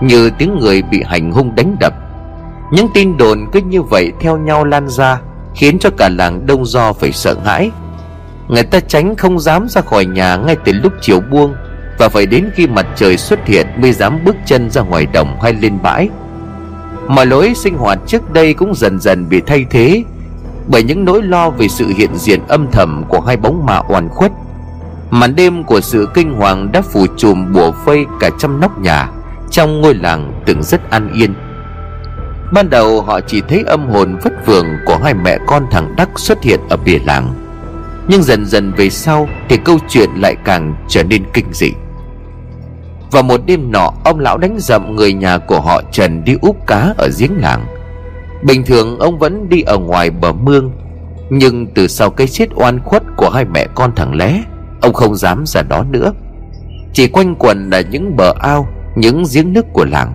[0.00, 1.94] như tiếng người bị hành hung đánh đập.
[2.72, 5.20] Những tin đồn cứ như vậy theo nhau lan ra,
[5.54, 7.70] khiến cho cả làng đông do phải sợ hãi.
[8.48, 11.54] Người ta tránh không dám ra khỏi nhà ngay từ lúc chiều buông
[11.98, 15.40] và phải đến khi mặt trời xuất hiện mới dám bước chân ra ngoài đồng
[15.42, 16.08] hay lên bãi.
[17.08, 20.04] Mà lối sinh hoạt trước đây cũng dần dần bị thay thế
[20.68, 24.08] bởi những nỗi lo về sự hiện diện âm thầm của hai bóng ma oan
[24.08, 24.32] khuất.
[25.10, 29.08] Màn đêm của sự kinh hoàng đã phủ trùm bùa vây cả trăm nóc nhà
[29.50, 31.34] trong ngôi làng từng rất an yên.
[32.52, 36.08] Ban đầu họ chỉ thấy âm hồn vất vưởng của hai mẹ con thằng đắc
[36.16, 37.34] xuất hiện ở bìa làng.
[38.08, 41.72] Nhưng dần dần về sau thì câu chuyện lại càng trở nên kinh dị
[43.14, 46.66] vào một đêm nọ, ông lão đánh dậm người nhà của họ trần đi úp
[46.66, 47.66] cá ở giếng làng.
[48.42, 50.72] Bình thường ông vẫn đi ở ngoài bờ mương,
[51.30, 54.40] nhưng từ sau cái chết oan khuất của hai mẹ con thằng lé,
[54.80, 56.12] ông không dám ra đó nữa.
[56.92, 60.12] Chỉ quanh quần là những bờ ao, những giếng nước của làng.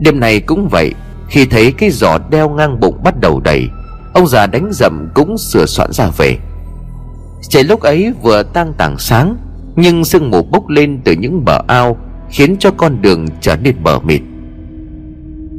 [0.00, 0.94] Đêm này cũng vậy,
[1.28, 3.68] khi thấy cái giỏ đeo ngang bụng bắt đầu đầy,
[4.14, 6.38] ông già đánh dậm cũng sửa soạn ra về.
[7.48, 9.36] Trời lúc ấy vừa tang tảng sáng
[9.76, 11.96] nhưng sương mù bốc lên từ những bờ ao,
[12.30, 14.22] khiến cho con đường trở nên mờ mịt.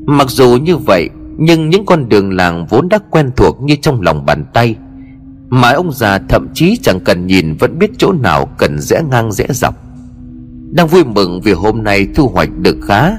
[0.06, 4.02] Mặc dù như vậy, nhưng những con đường làng vốn đã quen thuộc như trong
[4.02, 4.76] lòng bàn tay,
[5.50, 9.32] mà ông già thậm chí chẳng cần nhìn vẫn biết chỗ nào cần rẽ ngang
[9.32, 9.76] rẽ dọc.
[10.72, 13.12] Đang vui mừng vì hôm nay thu hoạch được khá,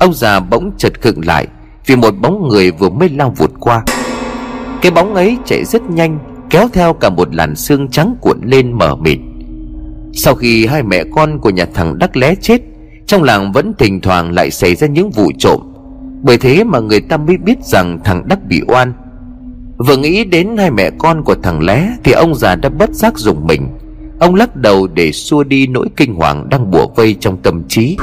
[0.00, 1.46] ông già bỗng chợt khựng lại
[1.86, 3.84] Vì một bóng người vừa mới lao vụt qua.
[4.82, 6.18] Cái bóng ấy chạy rất nhanh,
[6.52, 9.18] Kéo theo cả một làn xương trắng cuộn lên mờ mịt.
[10.12, 12.62] Sau khi hai mẹ con của nhà thằng Đắc Lé chết,
[13.06, 15.60] Trong làng vẫn thỉnh thoảng lại xảy ra những vụ trộm.
[16.22, 18.92] Bởi thế mà người ta mới biết rằng thằng Đắc bị oan.
[19.76, 23.18] Vừa nghĩ đến hai mẹ con của thằng Lé Thì ông già đã bất giác
[23.18, 23.68] dùng mình.
[24.20, 27.96] Ông lắc đầu để xua đi nỗi kinh hoàng đang bủa vây trong tâm trí.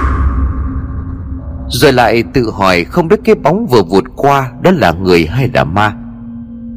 [1.67, 5.50] Rồi lại tự hỏi không biết cái bóng vừa vụt qua đó là người hay
[5.54, 5.95] là ma.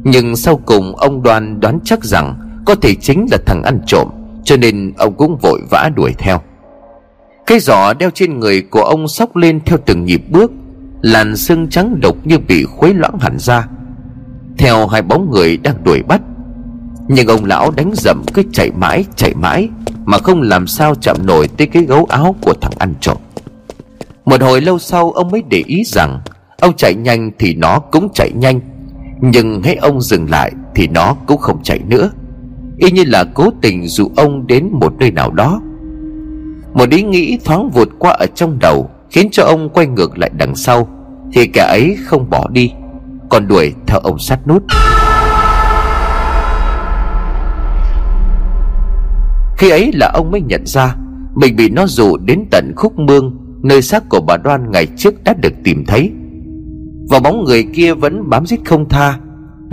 [0.03, 4.07] Nhưng sau cùng ông đoan đoán chắc rằng có thể chính là thằng ăn trộm.
[4.43, 6.41] Cho nên ông cũng vội vã đuổi theo.
[7.45, 10.51] Cái giỏ đeo trên người của ông sóc lên theo từng nhịp bước,
[11.01, 13.67] Làn xương trắng độc như bị khuấy loãng hẳn ra.
[14.57, 16.21] Theo hai bóng người đang đuổi bắt,
[17.07, 19.69] nhưng ông lão đánh dậm cứ chạy mãi chạy mãi,
[20.05, 23.17] Mà không làm sao chạm nổi tới cái gấu áo của thằng ăn trộm.
[24.25, 26.21] Một hồi lâu sau, ông mới để ý rằng,
[26.59, 28.59] Ông chạy nhanh thì nó cũng chạy nhanh,
[29.21, 32.11] Nhưng hãy ông dừng lại thì nó cũng không chạy nữa.
[32.77, 35.61] Y như là cố tình dụ ông đến một nơi nào đó.
[36.73, 40.31] Một ý nghĩ thoáng vụt qua ở trong đầu Khiến cho ông quay ngược lại
[40.37, 40.87] đằng sau,
[41.33, 42.71] Thì kẻ ấy không bỏ đi,
[43.29, 44.63] Còn đuổi theo ông sát nút.
[49.57, 50.95] Khi ấy là ông mới nhận ra
[51.35, 55.23] Mình bị nó dụ đến tận khúc mương, Nơi xác của bà Đoan ngày trước
[55.23, 56.11] đã được tìm thấy.
[57.09, 59.19] Và bóng người kia vẫn bám giết không tha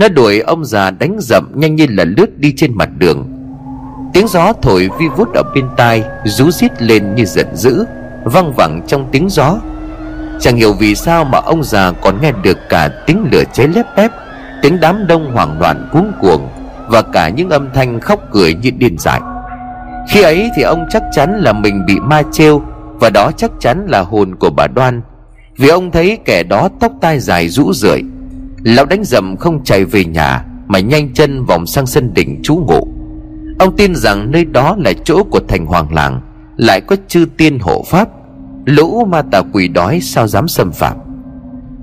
[0.01, 3.31] nó đuổi ông già đánh dậm nhanh như là lướt đi trên mặt đường.
[4.13, 7.85] Tiếng gió thổi vi vút ở bên tai, Rú rít lên như giận dữ
[8.23, 9.57] Văng vẳng trong tiếng gió.
[10.39, 13.85] Chẳng hiểu vì sao mà ông già còn nghe được cả tiếng lửa cháy lép
[13.97, 14.11] bép,
[14.61, 16.49] Tiếng đám đông hoảng loạn cuống cuồng
[16.87, 19.21] Và cả những âm thanh khóc cười như điên dại.
[20.09, 22.61] Khi ấy thì ông chắc chắn là mình bị ma trêu
[22.99, 25.01] Và đó chắc chắn là hồn của bà Đoan,
[25.57, 28.01] Vì ông thấy kẻ đó tóc tai dài rũ rượi.
[28.63, 32.55] Lão đánh dầm không chạy về nhà, Mà nhanh chân vòng sang sân đỉnh trú
[32.55, 32.87] ngụ.
[33.59, 36.21] Ông tin rằng nơi đó là chỗ của thành hoàng làng,
[36.57, 38.09] Lại có chư tiên hộ pháp.
[38.65, 40.97] Lũ ma tà quỷ đói sao dám xâm phạm?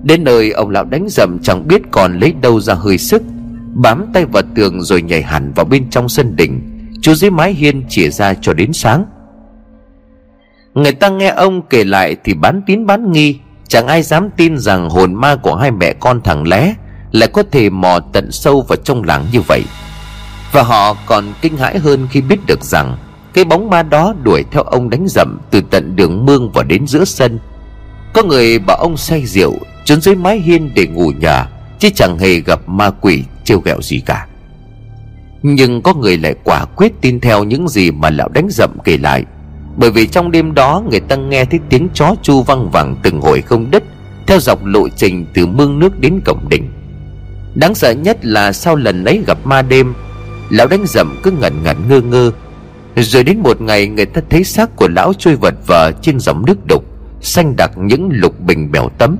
[0.02, 3.22] Đến nơi ông lão đánh dầm chẳng biết còn lấy đâu ra hơi sức,
[3.74, 6.60] Bám tay vào tường rồi nhảy hẳn vào bên trong sân đỉnh.
[7.02, 9.04] Chú dưới mái hiên chỉ ra cho đến sáng.
[10.74, 14.58] Người ta nghe ông kể lại thì bán tín bán nghi Chẳng ai dám tin
[14.58, 16.74] rằng hồn ma của hai mẹ con thằng lé
[17.12, 19.64] Lại có thể mò tận sâu vào trong làng như vậy.
[20.52, 22.96] Và họ còn kinh hãi hơn khi biết được rằng
[23.34, 26.86] Cái bóng ma đó đuổi theo ông đánh dậm Từ tận đường mương vào đến
[26.86, 27.38] giữa sân.
[28.12, 29.54] Có người bảo ông say rượu,
[29.84, 33.82] Trốn dưới mái hiên để ngủ nhà, Chứ chẳng hề gặp ma quỷ trêu ghẹo
[33.82, 34.26] gì cả.
[35.42, 38.98] Nhưng có người lại quả quyết tin theo những gì mà lão đánh dậm kể
[38.98, 39.24] lại.
[39.78, 43.20] Bởi vì trong đêm đó người ta nghe thấy tiếng chó chu văng vẳng từng
[43.20, 43.82] hồi không đứt,
[44.26, 46.70] Theo dọc lộ trình từ mương nước đến cổng đỉnh.
[47.54, 49.94] Đáng sợ nhất là sau lần ấy gặp ma đêm,
[50.50, 52.32] Lão đánh dậm cứ ngẩn ngẩn ngơ ngơ.
[52.96, 56.46] Rồi đến một ngày người ta thấy xác của lão trôi vật vờ trên dòng
[56.46, 56.84] nước đục,
[57.20, 59.16] Xanh đặc những lục bình bèo tấm.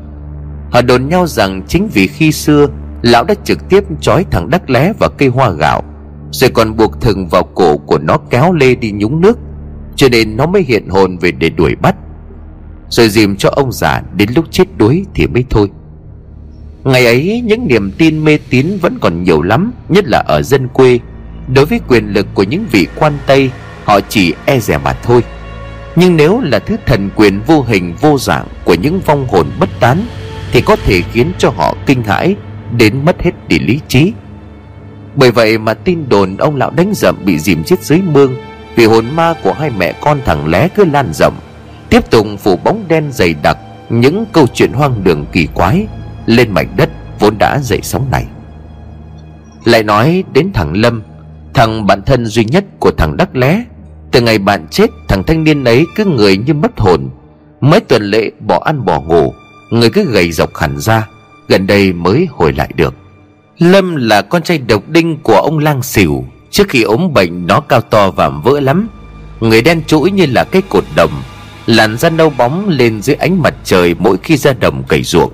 [0.71, 2.67] Họ đồn nhau rằng chính vì khi xưa,
[3.03, 5.83] Lão đã trực tiếp trói thằng đắc lé vào cây hoa gạo,
[6.31, 9.39] rồi còn buộc thừng vào cổ của nó kéo lê đi nhúng nước.
[9.99, 11.97] Cho nên nó mới hiện hồn về để đuổi bắt.
[12.89, 15.71] Rồi dìm cho ông già đến lúc chết đuối thì mới thôi.
[16.85, 20.69] Ngày ấy, những niềm tin mê tín vẫn còn nhiều lắm, Nhất là ở dân
[20.69, 20.99] quê.
[21.55, 23.51] Đối với quyền lực của những vị quan Tây,
[23.85, 25.23] Họ chỉ e dè mà thôi.
[25.97, 29.69] Nhưng nếu là thứ thần quyền vô hình, vô dạng Của những vong hồn bất
[29.81, 30.07] tán,
[30.53, 32.37] Thì có thể khiến cho họ kinh hãi,
[32.77, 34.13] Đến mất hết đi lý trí.
[35.17, 38.35] Bởi vậy mà tin đồn ông lão đánh dậm bị dìm chết dưới mương
[38.79, 41.35] vì hồn ma của hai mẹ con thằng lé cứ lan rộng.
[41.91, 45.87] Tiếp tục phủ bóng đen dày đặc Những câu chuyện hoang đường kỳ quái
[46.27, 48.27] Lên mảnh đất vốn đã dậy sóng này.
[49.65, 51.03] Lại nói đến thằng Lâm,
[51.55, 53.65] Thằng bạn thân duy nhất của thằng Đắc Lé.
[54.13, 57.09] Từ ngày bạn chết, Thằng thanh niên ấy cứ người như mất hồn.
[57.61, 59.35] Mấy tuần lễ bỏ ăn bỏ ngủ,
[59.71, 61.09] Người cứ gầy dọc hẳn ra,
[61.49, 62.95] Gần đây mới hồi lại được.
[63.59, 67.61] Lâm là con trai độc đinh của ông lang xỉu Trước khi ốm bệnh nó
[67.61, 68.89] cao to và vỡ lắm,
[69.41, 71.23] Người đen chuỗi như là cái cột đồng,
[71.67, 75.33] Làn da nâu bóng lên dưới ánh mặt trời mỗi khi ra đồng cày ruộng.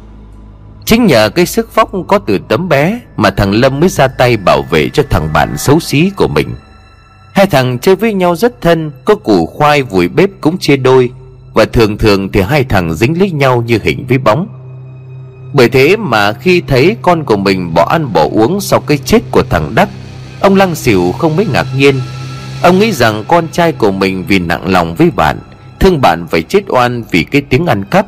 [0.84, 4.36] Chính nhờ cái sức phóc có từ tấm bé Mà thằng Lâm mới ra tay
[4.36, 6.48] bảo vệ cho thằng bạn xấu xí của mình.
[7.32, 11.10] Hai thằng chơi với nhau rất thân, Có củ khoai vùi bếp cũng chia đôi,
[11.54, 14.48] Và thường thường thì hai thằng dính lấy nhau như hình với bóng.
[15.52, 19.22] Bởi thế mà khi thấy con của mình bỏ ăn bỏ uống sau cái chết
[19.30, 19.88] của thằng Đắc
[20.44, 22.00] Ông Lăng xỉu không mấy ngạc nhiên.
[22.62, 25.38] Ông nghĩ rằng con trai của mình vì nặng lòng với bạn,
[25.80, 28.06] Thương bạn phải chết oan vì cái tiếng ăn cắp.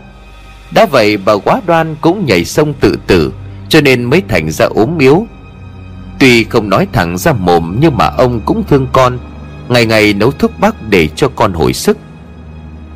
[0.74, 3.32] Đã vậy bà quá đoan cũng nhảy sông tự tử,
[3.68, 5.26] cho nên mới thành ra ốm yếu.
[6.18, 9.18] Tuy không nói thẳng ra mồm nhưng mà ông cũng thương con,
[9.68, 11.98] ngày ngày nấu thuốc bắc để cho con hồi sức.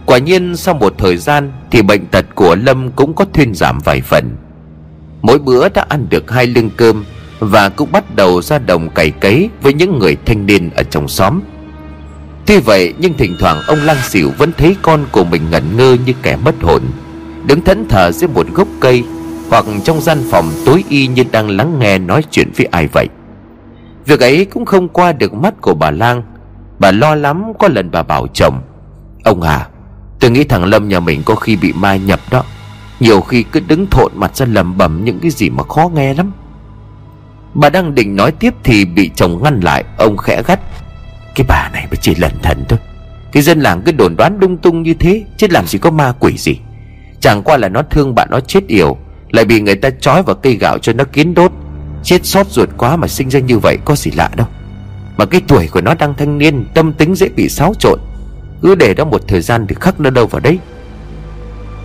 [0.06, 3.78] Quả nhiên sau một thời gian thì bệnh tật của lâm cũng có thuyên giảm
[3.84, 4.36] vài phần.
[5.22, 7.04] Mỗi bữa đã ăn được hai lưng cơm
[7.40, 11.08] và cũng bắt đầu ra đồng cày cấy với những người thanh niên ở trong
[11.08, 11.40] xóm.
[12.46, 15.96] Tuy vậy, nhưng thỉnh thoảng ông lang xỉu vẫn thấy con của mình ngẩn ngơ
[16.06, 16.82] như kẻ mất hồn,
[17.46, 19.04] đứng thẫn thờ dưới một gốc cây
[19.50, 23.08] hoặc trong gian phòng tối y như đang lắng nghe nói chuyện với ai vậy.
[24.06, 26.22] Việc ấy cũng không qua được mắt của bà lang.
[26.78, 28.62] Bà lo lắm có lần bà bảo chồng,
[29.24, 29.68] ông à
[30.20, 32.44] tôi nghĩ thằng lâm nhà mình có khi bị ma nhập đó.
[33.00, 36.14] Nhiều khi cứ đứng thộn mặt ra lầm bầm những cái gì mà khó nghe
[36.14, 36.32] lắm.
[37.54, 40.60] Bà đang định nói tiếp thì bị chồng ngăn lại, Ông khẽ gắt.
[41.34, 42.78] Cái bà này mới chỉ lẩn thần thôi.
[43.32, 46.12] Cái dân làng cứ đồn đoán lung tung như thế, Chứ làm gì có ma
[46.20, 46.58] quỷ gì.
[47.20, 48.96] Chẳng qua là nó thương bạn, nó chết yểu,
[49.30, 51.52] Lại bị người ta trói vào cây gạo cho nó kiến đốt.
[52.02, 54.46] Chết sót ruột quá mà sinh ra như vậy Có gì lạ đâu.
[55.16, 58.00] Mà cái tuổi của nó đang thanh niên, Tâm tính dễ bị xáo trộn.
[58.62, 60.58] Cứ để đó một thời gian thì khắc nó đâu vào đấy.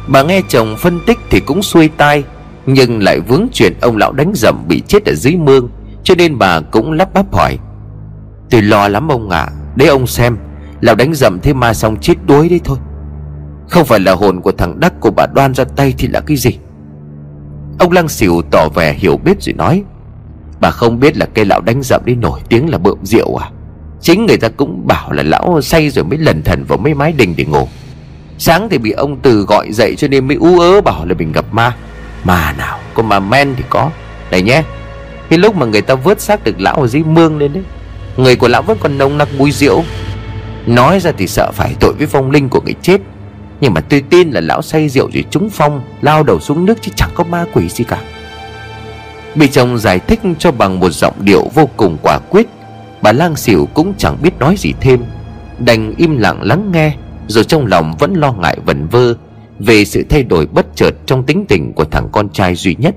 [0.08, 2.23] Bà nghe chồng phân tích thì cũng xuôi tai.
[2.65, 5.69] Nhưng lại vướng chuyện ông lão đánh dầm bị chết ở dưới mương,
[6.04, 7.58] Cho nên bà cũng lắp bắp hỏi.
[8.49, 9.51] Tôi lo lắm ông ạ à.
[9.75, 10.38] Để ông xem,
[10.82, 12.78] Lão đánh dầm thế mà xong chết đuối đấy thôi.
[13.69, 16.38] Không phải là hồn của thằng Đắc của bà đoan ra tay thì là cái
[16.38, 16.58] gì?
[17.80, 19.84] Ông Lăng xỉu tỏ vẻ hiểu biết rồi nói,
[20.60, 23.49] Bà không biết là cây lão đánh dậm đi nổi tiếng là bợm rượu à?
[24.01, 27.12] Chính người ta cũng bảo là lão say rồi mới lần thần vào mấy mái
[27.12, 27.67] đình để ngủ.
[28.38, 31.32] Sáng thì bị ông Từ gọi dậy cho nên mới ú ớ bảo là mình
[31.32, 31.75] gặp ma
[32.25, 33.89] mà nào, có mà men thì có.
[34.31, 34.63] Này nhé,
[35.29, 37.63] Cái lúc mà người ta vớt xác được lão ở dưới mương lên đấy,
[38.17, 39.83] Người của lão vẫn còn nồng nặc mùi rượu.
[40.65, 43.01] Nói ra thì sợ phải tội với phong linh của người chết.
[43.61, 46.81] Nhưng mà tôi tin là lão say rượu rồi trúng phong, Lao đầu xuống nước
[46.81, 48.01] chứ chẳng có ma quỷ gì cả.
[49.35, 52.47] Bị chồng giải thích cho bằng một giọng điệu vô cùng quả quyết,
[53.01, 55.03] Bà lang xỉu cũng chẳng biết nói gì thêm.
[55.59, 56.95] Đành im lặng lắng nghe,
[57.27, 59.15] Rồi trong lòng vẫn lo ngại vẩn vơ.
[59.59, 62.95] Về sự thay đổi bất chợt trong tính tình của thằng con trai duy nhất.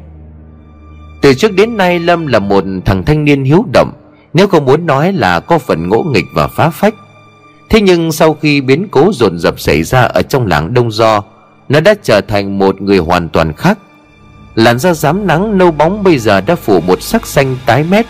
[1.22, 3.92] Từ trước đến nay, Lâm là một thằng thanh niên hiếu động,
[4.34, 6.94] Nếu không muốn nói là có phần ngỗ nghịch và phá phách.
[7.70, 11.22] Thế nhưng sau khi biến cố dồn dập xảy ra ở trong làng Đông Do,
[11.68, 13.78] Nó đã trở thành một người hoàn toàn khác.
[14.54, 18.06] Làn da rám nắng nâu bóng bây giờ đã phủ một sắc xanh tái mét,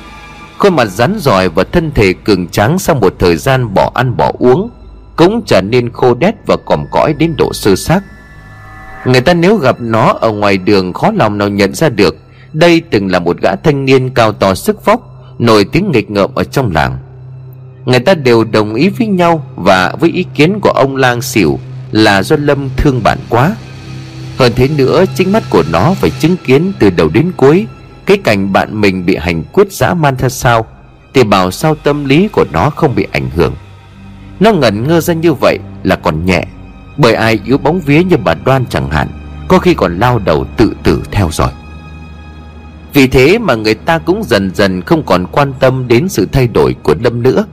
[0.58, 4.16] Khuôn mặt rắn giỏi và thân thể cường tráng sau một thời gian bỏ ăn
[4.16, 4.70] bỏ uống
[5.16, 8.00] Cũng trở nên khô đét và còm cõi đến độ sơ xác.
[9.04, 12.16] Người ta nếu gặp nó ở ngoài đường khó lòng nào nhận ra được.
[12.52, 15.00] Đây từng là một gã thanh niên cao to sức vóc
[15.38, 16.98] Nổi tiếng nghịch ngợm ở trong làng.
[17.84, 21.58] Người ta đều đồng ý với nhau Và với ý kiến của ông lang xỉu
[21.92, 23.56] Là do Lâm thương bạn quá.
[24.36, 27.66] Hơn thế nữa, chính mắt của nó phải chứng kiến từ đầu đến cuối
[28.06, 30.66] Cái cảnh bạn mình bị hành quyết dã man ra sao,
[31.14, 33.54] Thì bảo sao tâm lý của nó không bị ảnh hưởng.
[34.40, 36.44] Nó ngẩn ngơ ra như vậy là còn nhẹ.
[36.98, 39.08] Bởi ai yếu bóng vía như bà Đoan chẳng hạn,
[39.48, 41.52] Có khi còn lao đầu tự tử theo dõi.
[42.94, 46.48] Vì thế mà người ta cũng dần dần không còn quan tâm đến sự thay
[46.48, 47.44] đổi của Lâm nữa.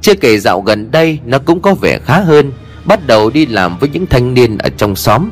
[0.00, 2.52] Chưa kể dạo gần đây, nó cũng có vẻ khá hơn,
[2.84, 5.30] Bắt đầu đi làm với những thanh niên ở trong xóm.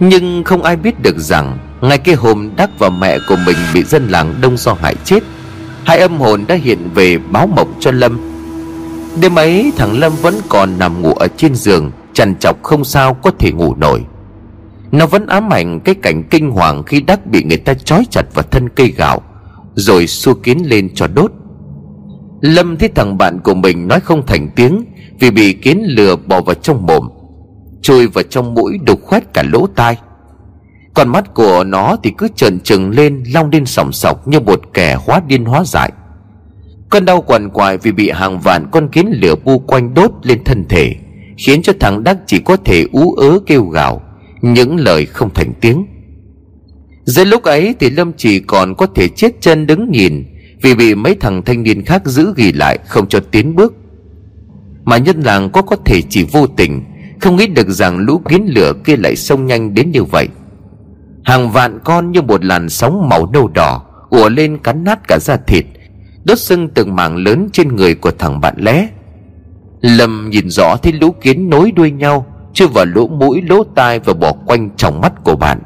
[0.00, 3.82] Nhưng không ai biết được rằng Ngay cái hôm Đắc và mẹ của mình bị
[3.82, 5.22] dân làng đông do hại chết,
[5.84, 8.18] Hai âm hồn đã hiện về báo mộng cho Lâm.
[9.20, 13.14] Đêm ấy, thằng Lâm vẫn còn nằm ngủ ở trên giường Chằn chọc không sao
[13.14, 14.04] có thể ngủ nổi.
[14.92, 18.34] Nó vẫn ám ảnh cái cảnh kinh hoàng khi Đắc bị người ta trói chặt
[18.34, 19.22] vào thân cây gạo,
[19.74, 21.32] Rồi xua kiến lên cho đốt.
[22.40, 24.84] Lâm thấy thằng bạn của mình nói không thành tiếng
[25.20, 27.08] Vì bị kiến lừa bò vào trong mồm,
[27.82, 29.96] Chui vào trong mũi đục khoét cả lỗ tai.
[30.94, 34.60] Còn mắt của nó thì cứ trợn trừng lên, Long lên sòng sọc như một
[34.74, 35.92] kẻ hóa điên hóa dại.
[36.90, 40.44] Cơn đau quằn quại vì bị hàng vạn con kiến lửa bu quanh đốt lên
[40.44, 40.96] thân thể.
[41.38, 44.02] Khiến cho thằng Đắc chỉ có thể ú ớ kêu gào,
[44.42, 45.86] Những lời không thành tiếng.
[47.04, 50.24] Dưới lúc ấy thì Lâm chỉ còn có thể chết chân đứng nhìn,
[50.62, 53.74] vì bị mấy thằng thanh niên khác giữ ghi lại không cho tiến bước.
[54.84, 56.84] Mà nhân làng có có thể chỉ vô tình,
[57.20, 60.28] không nghĩ được rằng lũ kiến lửa kia lại xông nhanh đến như vậy.
[61.24, 65.18] Hàng vạn con như một làn sóng màu nâu đỏ, ùa lên cắn nát cả
[65.20, 65.64] da thịt,
[66.24, 68.88] đốt sưng từng mảng lớn trên người của thằng bạn lé
[69.84, 73.98] lâm nhìn rõ thấy lũ kiến nối đuôi nhau chui vào lỗ mũi, lỗ tai
[73.98, 75.60] và bỏ quanh trong mắt của bạn.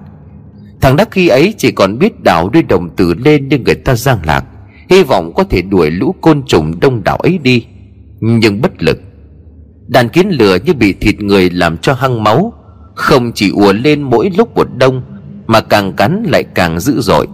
[0.80, 3.94] Thằng đắc khi ấy chỉ còn biết đảo đuôi đồng tử lên như người ta
[3.94, 4.44] giang lạc,
[4.90, 7.66] hy vọng có thể đuổi lũ côn trùng đông đảo ấy đi.
[8.20, 8.98] Nhưng bất lực,
[9.86, 12.52] đàn kiến lửa như bị thịt người làm cho hăng máu,
[12.94, 15.02] Không chỉ ùa lên mỗi lúc một đông,
[15.46, 17.26] Mà càng cắn lại càng dữ dội.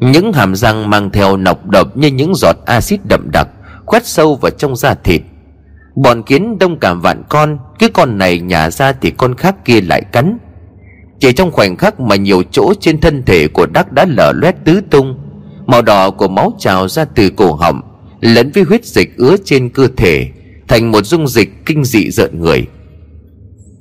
[0.00, 3.48] Những hàm răng mang theo nọc độc như những giọt axit đậm đặc
[3.86, 5.22] quét sâu vào trong da thịt
[5.94, 9.80] Bọn kiến đông cả vạn con, Cái con này nhả ra thì con khác kia
[9.80, 10.38] lại cắn.
[11.20, 14.54] Chỉ trong khoảnh khắc mà nhiều chỗ trên thân thể của đắc đã lở loét
[14.64, 15.18] tứ tung,
[15.66, 17.80] Màu đỏ của máu trào ra từ cổ họng,
[18.20, 20.28] Lẫn với huyết dịch ứa trên cơ thể,
[20.68, 22.66] Thành một dung dịch kinh dị rợn người.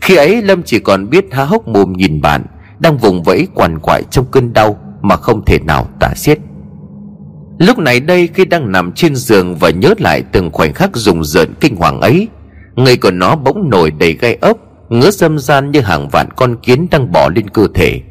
[0.01, 2.45] Khi ấy, Lâm chỉ còn biết há hốc mồm nhìn bạn,
[2.79, 6.39] Đang vùng vẫy quằn quại trong cơn đau Mà không thể nào tả xiết.
[7.59, 11.23] Lúc này đây khi đang nằm trên giường Và nhớ lại từng khoảnh khắc rùng
[11.23, 12.27] rợn kinh hoàng ấy,
[12.75, 14.57] Người của nó bỗng nổi đầy gai ốc,
[14.89, 18.01] Ngứa dâm gian như hàng vạn con kiến đang bỏ lên cơ thể.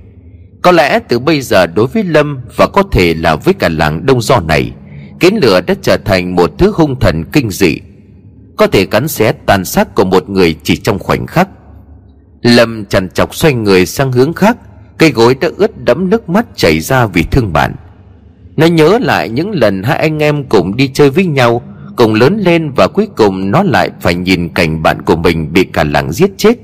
[0.62, 4.06] Có lẽ từ bây giờ đối với Lâm Và có thể là với cả làng
[4.06, 4.72] đông do này,
[5.20, 7.78] Kiến lửa đã trở thành một thứ hung thần kinh dị,
[8.56, 11.48] Có thể cắn xé tàn xác của một người chỉ trong khoảnh khắc.
[12.42, 14.56] Lâm chằn chọc xoay người sang hướng khác,
[14.98, 17.74] Cây gối đã ướt đẫm nước mắt chảy ra vì thương bạn
[18.56, 21.62] nó nhớ lại những lần hai anh em cùng đi chơi với nhau,
[21.96, 25.64] Cùng lớn lên và cuối cùng nó lại phải nhìn cảnh bạn của mình bị
[25.64, 26.54] cả làng giết chết,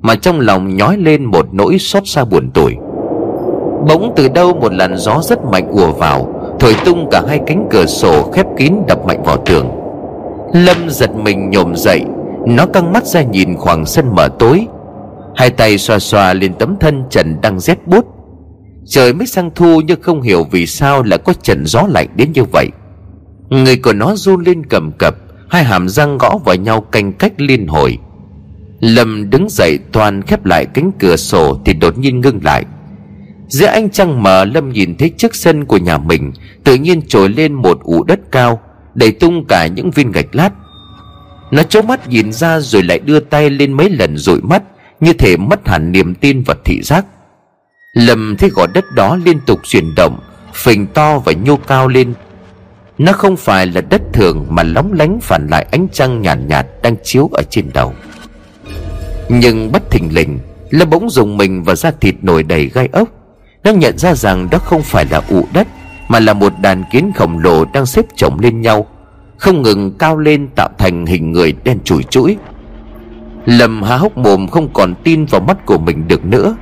[0.00, 2.74] Mà trong lòng nhói lên một nỗi xót xa buồn tủi.
[3.88, 7.66] Bỗng từ đâu một làn gió rất mạnh ùa vào, Thổi tung cả hai cánh
[7.70, 9.70] cửa sổ khép kín đập mạnh vào tường.
[10.52, 12.02] Lâm giật mình nhổm dậy,
[12.46, 14.66] Nó căng mắt ra nhìn khoảng sân mở tối.
[15.36, 18.15] Hai tay xoa xoa lên tấm thân trần đang rét bút.
[18.88, 22.32] Trời mới sang thu nhưng không hiểu vì sao lại có trận gió lạnh đến
[22.32, 22.68] như vậy.
[23.48, 25.16] Người của nó run lên cầm cập,
[25.48, 27.98] Hai hàm răng gõ vào nhau canh cách liên hồi.
[28.80, 32.64] Lâm đứng dậy toàn khép lại cánh cửa sổ Thì đột nhiên ngưng lại.
[33.48, 36.32] Giữa anh trăng mờ, Lâm nhìn thấy trước sân của nhà mình,
[36.64, 38.60] Tự nhiên trồi lên một ụ đất cao,
[38.94, 40.50] Đầy tung cả những viên gạch lát.
[41.50, 44.62] Nó chố mắt nhìn ra rồi lại đưa tay lên mấy lần dụi mắt,
[45.00, 47.04] Như thể mất hẳn niềm tin và thị giác.
[47.96, 50.18] Lâm thấy gò đất đó liên tục chuyển động
[50.54, 52.14] Phình to và nhô cao lên.
[52.98, 56.66] Nó không phải là đất thường Mà lóng lánh phản lại ánh trăng nhàn nhạt,
[56.66, 57.94] nhạt Đang chiếu ở trên đầu.
[59.28, 60.38] Nhưng bất thình lình
[60.70, 63.08] Lâm bỗng dùng mình và da thịt nổi đầy gai ốc.
[63.64, 65.66] Nó nhận ra rằng đó không phải là ụ đất
[66.08, 68.86] Mà là một đàn kiến khổng lồ đang xếp chồng lên nhau
[69.36, 72.36] Không ngừng cao lên tạo thành hình người đen chùi chuỗi
[73.46, 76.56] Lâm há hốc mồm không còn tin vào mắt của mình được nữa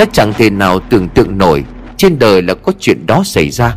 [0.00, 1.64] nó chẳng thể nào tưởng tượng nổi
[1.96, 3.76] Trên đời là có chuyện đó xảy ra.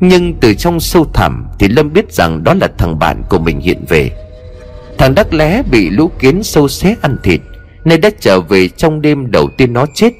[0.00, 3.60] Nhưng từ trong sâu thẳm Thì Lâm biết rằng đó là thằng bạn của mình
[3.60, 4.10] hiện về.
[4.98, 7.40] Thằng đắc lé bị lũ kiến sâu xé ăn thịt
[7.84, 10.12] Nên đã trở về trong đêm đầu tiên nó chết.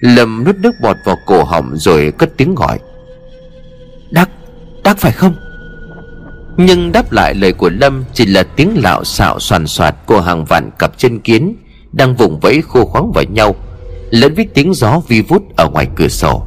[0.00, 2.78] Lâm nuốt nước bọt vào cổ họng rồi cất tiếng gọi.
[4.10, 4.30] Đắc,
[4.84, 5.34] Đắc phải không?
[6.56, 10.44] Nhưng đáp lại lời của Lâm chỉ là tiếng lạo xạo soàn soạt của hàng
[10.44, 11.56] vạn cặp chân kiến
[11.92, 13.54] Đang vùng vẫy khô khoáng vào nhau
[14.14, 16.42] lẫn với tiếng gió vi vút ở ngoài cửa sổ.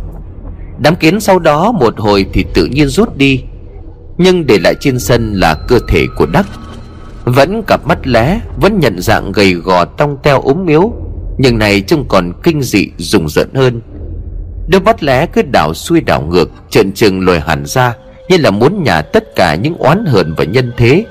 [0.79, 3.43] Đám kiến sau đó một hồi thì tự nhiên rút đi,
[4.17, 6.45] nhưng để lại trên sân là cơ thể của đắc.
[7.25, 10.91] Vẫn cặp mắt lé, vẫn nhận dạng gầy gò tong teo ốm miếu,
[11.37, 13.81] nhưng này trông còn kinh dị, rùng rợn hơn.
[14.67, 17.95] Đôi mắt lé cứ đảo xuôi đảo ngược, trợn trừng lồi hẳn ra,
[18.29, 21.05] như là muốn nhả tất cả những oán hờn và nhân thế.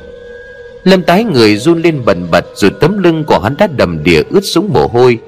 [0.84, 4.22] Lâm tái người run lên bần bật, rồi tấm lưng của hắn đã đầm đìa
[4.30, 5.18] ướt sũng mồ hôi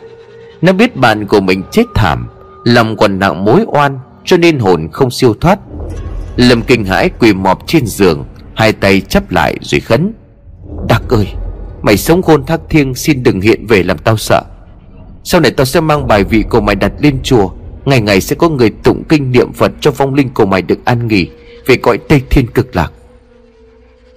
[0.62, 2.28] nó biết bạn của mình chết thảm
[2.64, 5.58] Lòng còn nặng mối oan, Cho nên hồn không siêu thoát.
[6.36, 10.12] Lâm kinh hãi quỳ mọp trên giường, Hai tay chấp lại rồi khấn
[10.88, 11.26] Đặc ơi,
[11.82, 14.42] Mày sống khôn thác thiêng, xin đừng hiện về làm tao sợ.
[15.24, 17.50] Sau này tao sẽ mang bài vị của mày đặt lên chùa,
[17.84, 20.84] Ngày ngày sẽ có người tụng kinh niệm Phật Cho vong linh của mày được
[20.84, 21.28] an nghỉ
[21.66, 22.92] Về cõi Tây Thiên cực lạc.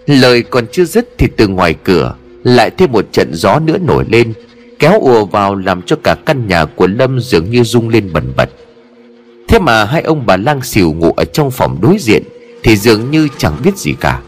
[0.05, 4.05] Lời còn chưa dứt thì từ ngoài cửa, Lại thêm một trận gió nữa nổi
[4.09, 4.33] lên
[4.81, 8.33] kéo ùa vào làm cho cả căn nhà của lâm dường như rung lên bần
[8.37, 8.49] bật.
[9.47, 12.23] Thế mà hai ông bà lang xỉu ngủ ở trong phòng đối diện
[12.63, 14.21] thì dường như chẳng biết gì cả.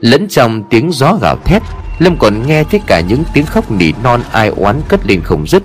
[0.00, 1.62] Lẫn trong tiếng gió gào thét,
[1.98, 5.46] lâm còn nghe thấy cả những tiếng khóc nỉ non ai oán cất lên không
[5.46, 5.62] dứt.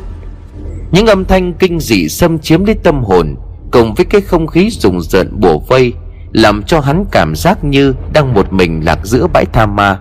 [0.92, 3.36] Những âm thanh kinh dị xâm chiếm lấy tâm hồn,
[3.72, 5.94] cùng với cái không khí rùng rợn bùa vây,
[6.32, 10.00] làm cho hắn cảm giác như đang một mình lạc giữa bãi tha ma.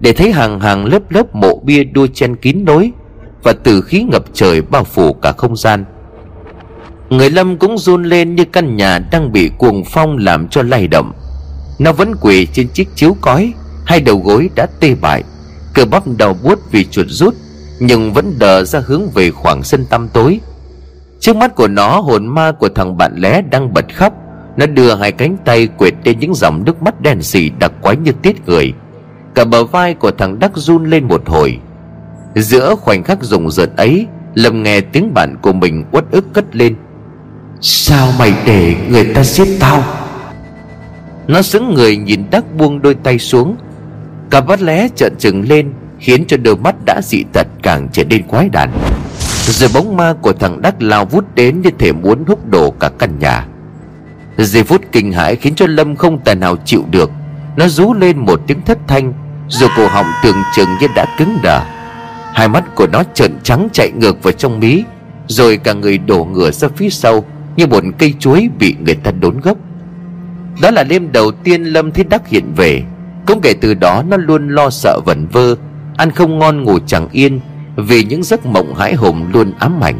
[0.00, 2.92] Để thấy hàng hàng lớp lớp mộ bia đua chen kín nối
[3.46, 5.84] và tử khí ngập trời bao phủ cả không gian.
[7.10, 10.88] Người lâm cũng run lên như căn nhà đang bị cuồng phong làm cho lay
[10.88, 11.12] động.
[11.78, 13.52] Nó vẫn quỳ trên chiếc chiếu cói,
[13.84, 15.22] hai đầu gối đã tê bại,
[15.74, 17.34] cơ bắp đau buốt vì chuột rút,
[17.80, 20.40] nhưng vẫn đờ ra hướng về khoảng sân tăm tối.
[21.20, 24.12] Trước mắt của nó, hồn ma của thằng bạn lé đang bật khóc.
[24.56, 27.96] Nó đưa hai cánh tay quệt lên những dòng nước mắt đen sì đặc quái
[27.96, 28.72] như tiết người.
[29.34, 31.58] Cả bờ vai của thằng đắc run lên một hồi
[32.42, 36.56] giữa khoảnh khắc rùng rợn ấy, Lâm nghe tiếng bạn của mình uất ức cất
[36.56, 36.76] lên.
[37.60, 39.84] Sao mày để người ta giết tao?
[41.26, 43.56] Nó sững người nhìn Đắc buông đôi tay xuống.
[44.30, 48.04] Cả bắt lé trợn trừng lên, Khiến cho đôi mắt đã dị tật càng trở
[48.04, 48.70] nên quái đản.
[49.46, 52.90] Rồi bóng ma của thằng Đắc lao vút đến Như thể muốn hút đổ cả
[52.98, 53.46] căn nhà.
[54.38, 57.10] Giây phút kinh hãi khiến cho Lâm không tài nào chịu được.
[57.56, 59.12] Nó rú lên một tiếng thất thanh,
[59.48, 61.75] Rồi cổ họng tưởng chừng như đã cứng đờ.
[62.36, 64.84] Hai mắt của nó trợn trắng chạy ngược vào trong mí,
[65.26, 67.24] Rồi cả người đổ ngửa ra phía sau
[67.56, 69.58] Như một cây chuối bị người ta đốn gốc.
[70.62, 72.82] Đó là đêm đầu tiên Lâm thấy Đắc hiện về.
[73.26, 75.56] Cũng kể từ đó, nó luôn lo sợ vẩn vơ,
[75.96, 77.40] Ăn không ngon ngủ chẳng yên
[77.76, 79.98] Vì những giấc mộng hãi hùng luôn ám ảnh.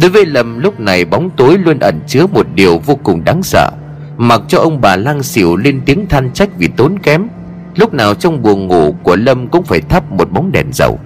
[0.00, 3.42] Đối với Lâm, lúc này bóng tối luôn ẩn chứa một điều vô cùng đáng
[3.42, 3.70] sợ.
[4.16, 7.28] Mặc cho ông bà lang xỉu lên tiếng than trách vì tốn kém,
[7.76, 10.98] Lúc nào trong buồng ngủ của Lâm cũng phải thắp một bóng đèn dầu.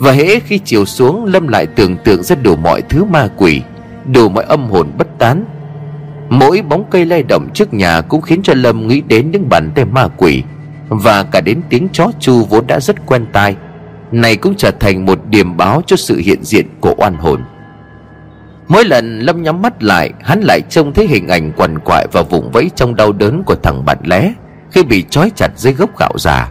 [0.00, 3.62] Và hễ khi chiều xuống, Lâm lại tưởng tượng ra đủ mọi thứ ma quỷ,
[4.12, 5.44] Đủ mọi âm hồn bất tán.
[6.28, 9.70] Mỗi bóng cây lay động trước nhà cũng khiến cho Lâm nghĩ đến những bàn
[9.74, 10.42] tay ma quỷ
[10.88, 13.56] Và cả đến tiếng chó chu vốn đã rất quen tai.
[14.12, 17.40] Này cũng trở thành một điểm báo cho sự hiện diện của oan hồn.
[18.68, 22.22] Mỗi lần Lâm nhắm mắt lại, Hắn lại trông thấy hình ảnh quằn quại và
[22.22, 24.32] vùng vẫy trong đau đớn của thằng bạn lé
[24.70, 26.50] Khi bị trói chặt dưới gốc gạo già.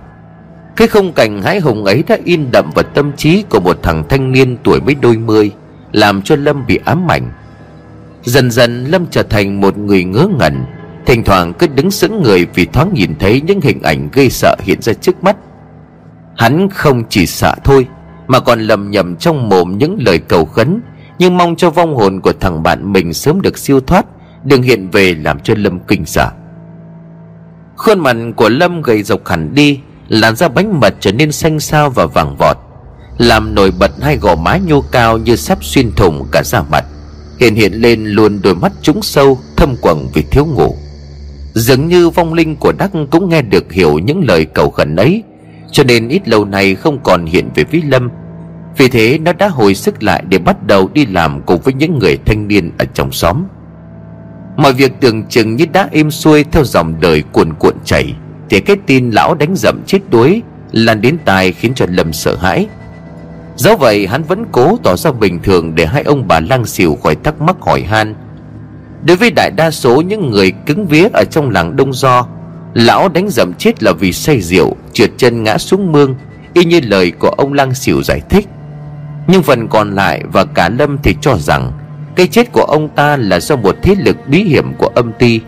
[0.80, 4.03] Cái không cảnh hãi hùng ấy đã in đậm vào tâm trí của một thằng
[4.09, 5.51] thanh niên tuổi mới đôi mươi,
[5.91, 7.32] Làm cho Lâm bị ám ảnh.
[8.23, 10.65] Dần dần, Lâm trở thành một người ngớ ngẩn,
[11.05, 14.55] Thỉnh thoảng cứ đứng sững người vì thoáng nhìn thấy những hình ảnh gây sợ
[14.59, 15.38] hiện ra trước mắt.
[16.38, 17.88] Hắn không chỉ sợ thôi,
[18.27, 20.82] Mà còn lầm nhầm trong mồm những lời cầu khấn,
[21.19, 24.05] nhưng mong cho vong hồn của thằng bạn mình sớm được siêu thoát,
[24.43, 26.30] đừng hiện về làm cho lâm kinh sợ.
[27.75, 29.80] Khuôn mặt của lâm gầy dọc hẳn đi
[30.10, 32.57] làn da bánh mật trở nên xanh xao và vàng vọt,
[33.18, 36.86] làm nổi bật hai gò má nhô cao như sắp xuyên thủng cả da mặt.
[37.39, 40.76] Hiện hiện lên luôn đôi mắt trũng sâu, thâm quầng vì thiếu ngủ.
[41.53, 45.24] Dường như vong linh của đắc cũng nghe được hiểu những lời cầu khẩn ấy,
[45.72, 48.10] cho nên ít lâu nay không còn hiện về với lâm.
[48.78, 51.99] Vì thế nó đã hồi sức lại để bắt đầu đi làm cùng với những
[51.99, 53.43] người thanh niên ở trong xóm.
[54.57, 58.14] Mọi việc tưởng chừng như đã êm xuôi theo dòng đời cuồn cuộn chảy.
[58.49, 60.41] Thì cái tin lão đánh dậm chết đuối
[60.71, 62.67] Lan đến tai khiến cho Lâm sợ hãi.
[63.55, 66.97] Dẫu vậy, hắn vẫn cố tỏ ra bình thường để hai ông bà lang xỉu
[67.03, 68.15] khỏi thắc mắc hỏi han.
[69.03, 72.27] Đối với đại đa số những người cứng vía ở trong làng Đông Do,
[72.73, 76.15] Lão đánh dậm chết là vì say rượu, Trượt chân ngã xuống mương,
[76.53, 78.47] Y như lời của ông lang xỉu giải thích.
[79.27, 81.71] Nhưng phần còn lại và cả lâm thì cho rằng,
[82.15, 85.41] cái chết của ông ta là do một thế lực bí hiểm của âm ty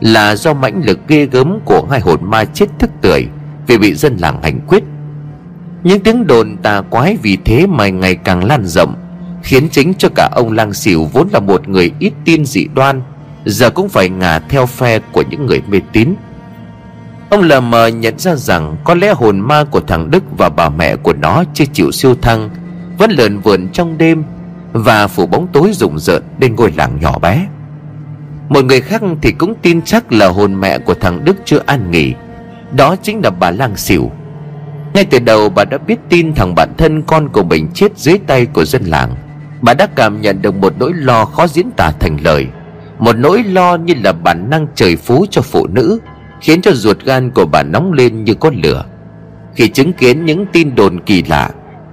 [0.00, 3.26] là do mãnh lực ghê gớm của hai hồn ma chết thức tưởi
[3.66, 4.82] vì bị dân làng hành quyết.
[5.82, 8.94] Những tiếng đồn tà quái vì thế mà ngày càng lan rộng,
[9.42, 13.02] khiến chính cho cả ông lang xỉu vốn là một người ít tin dị đoan,
[13.44, 16.14] giờ cũng phải ngả theo phe của những người mê tín.
[17.30, 20.68] Ông lờ mờ nhận ra rằng có lẽ hồn ma của thằng đức và bà
[20.68, 22.50] mẹ của nó chưa chịu siêu thăng,
[22.98, 24.24] vẫn lượn vườn trong đêm
[24.72, 27.46] và phủ bóng tối rùng rợn lên ngôi làng nhỏ bé
[28.48, 31.90] một người khác thì cũng tin chắc là hồn mẹ của thằng đức chưa an
[31.90, 32.14] nghỉ.
[32.76, 34.10] Đó chính là bà lang xỉu.
[34.94, 38.18] Ngay từ đầu bà đã biết tin thằng bạn thân con của mình chết dưới
[38.26, 39.14] tay của dân làng.
[39.62, 42.46] Bà đã cảm nhận được một nỗi lo khó diễn tả thành lời.
[42.98, 46.00] Một nỗi lo như là bản năng trời phú cho phụ nữ,
[46.40, 48.84] khiến cho ruột gan của bà nóng lên như con lửa.
[49.54, 51.50] Khi chứng kiến những tin đồn kỳ lạ,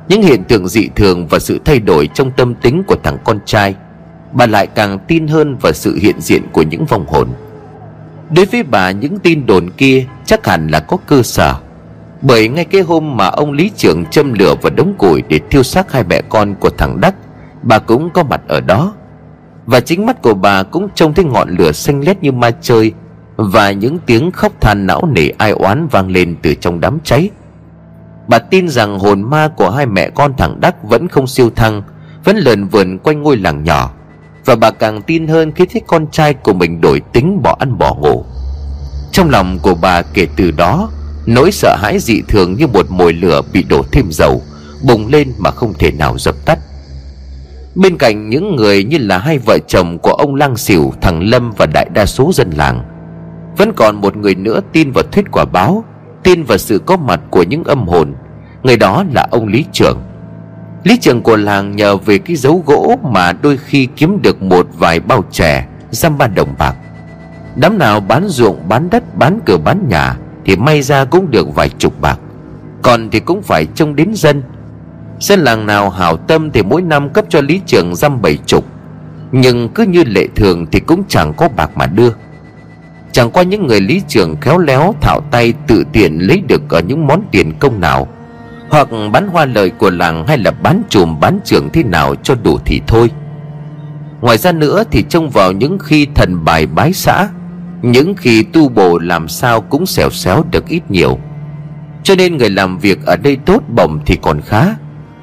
[0.08, 3.40] những hiện tượng dị thường và sự thay đổi trong tâm tính của thằng con
[3.46, 3.76] trai
[4.34, 7.28] bà lại càng tin hơn vào sự hiện diện của những vong hồn.
[8.36, 11.56] Đối với bà, những tin đồn kia chắc hẳn là có cơ sở,
[12.22, 15.64] bởi ngay cái hôm mà ông lý trưởng châm lửa và đống củi để thiêu
[15.64, 17.16] xác hai mẹ con của thằng đắc,
[17.64, 18.94] bà cũng có mặt ở đó.
[19.66, 22.94] Và chính mắt của bà cũng trông thấy ngọn lửa xanh lét như ma chơi
[23.36, 27.30] và những tiếng khóc than não nề ai oán vang lên từ trong đám cháy.
[28.28, 31.82] Bà tin rằng hồn ma của hai mẹ con thằng Đắc vẫn không siêu thăng,
[32.24, 33.92] Vẫn lờn vườn quanh ngôi làng nhỏ.
[34.46, 37.78] Và bà càng tin hơn khi thấy con trai của mình đổi tính bỏ ăn
[37.78, 38.26] bỏ ngủ.
[39.12, 40.90] Trong lòng của bà kể từ đó
[41.26, 44.42] Nỗi sợ hãi dị thường như một mồi lửa bị đổ thêm dầu
[44.88, 46.60] Bùng lên mà không thể nào dập tắt.
[47.76, 51.52] Bên cạnh những người như là hai vợ chồng của ông Lang Xỉu, thằng Lâm
[51.58, 52.84] và đại đa số dân làng
[53.58, 55.84] Vẫn còn một người nữa tin vào thuyết quả báo
[56.24, 58.14] tin vào sự có mặt của những âm hồn.
[58.64, 60.02] Người đó là ông lý trưởng
[60.84, 64.68] lý trưởng của làng nhờ về cái dấu gỗ mà đôi khi kiếm được một
[64.78, 66.76] vài bao chè, dăm ba đồng bạc.
[67.56, 71.56] Đám nào bán ruộng, bán đất, bán cửa, bán nhà thì may ra cũng được
[71.56, 72.20] vài chục bạc.
[72.82, 74.44] Còn thì cũng phải trông đến dân.
[75.20, 78.66] Dân làng nào hảo tâm thì mỗi năm cấp cho lý trường dăm bảy chục.
[79.32, 82.10] Nhưng cứ như lệ thường thì cũng chẳng có bạc mà đưa.
[83.12, 86.80] Chẳng qua những người lý trường khéo léo thạo tay tự tiện lấy được ở
[86.80, 88.08] những món tiền công nào.
[88.74, 92.36] Hoặc bán hoa lời của làng hay là bán chùm bán trưởng thế nào cho
[92.44, 93.12] đủ thì thôi.
[94.22, 97.30] Ngoài ra nữa thì trông vào những khi thần bài bái xã,
[97.82, 101.20] Những khi tu bổ làm sao cũng xẻo xéo được ít nhiều.
[102.04, 104.66] Cho nên người làm việc ở đây tốt bổng thì còn khá.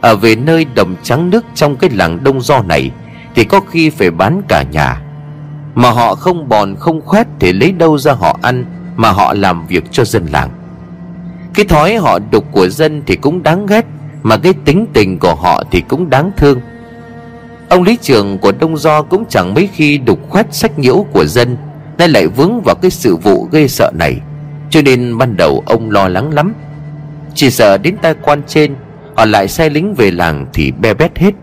[0.01, 2.91] Ở về nơi đồng trắng nước trong cái làng đông do này
[3.35, 5.03] Thì có khi phải bán cả nhà.
[5.75, 8.65] Mà họ không bòn không khoét thì lấy đâu ra họ ăn
[8.97, 10.51] Mà họ làm việc cho dân làng.
[11.55, 13.85] Cái thói họ đục của dân thì cũng đáng ghét,
[14.23, 16.61] Mà cái tính tình của họ thì cũng đáng thương.
[17.69, 21.25] Ông lý trường của Đông Do cũng chẳng mấy khi đục khoét sách nhiễu của
[21.25, 21.57] dân,
[21.99, 24.21] Nay lại vướng vào cái sự vụ gây sợ này.
[24.71, 26.55] Cho nên ban đầu ông lo lắng lắm.
[27.35, 28.75] Chỉ sợ đến tai quan trên,
[29.17, 31.35] Họ lại sai lính về làng thì be bét hết.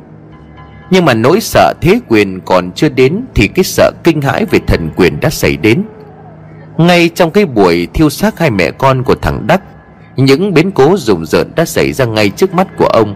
[0.89, 4.59] Nhưng mà nỗi sợ thế quyền còn chưa đến Thì cái sợ kinh hãi về
[4.67, 5.83] thần quyền đã xảy đến.
[6.77, 9.61] Ngay trong cái buổi thiêu xác hai mẹ con của thằng Đắc
[10.17, 13.15] những biến cố rùng rợn đã xảy ra ngay trước mắt của ông,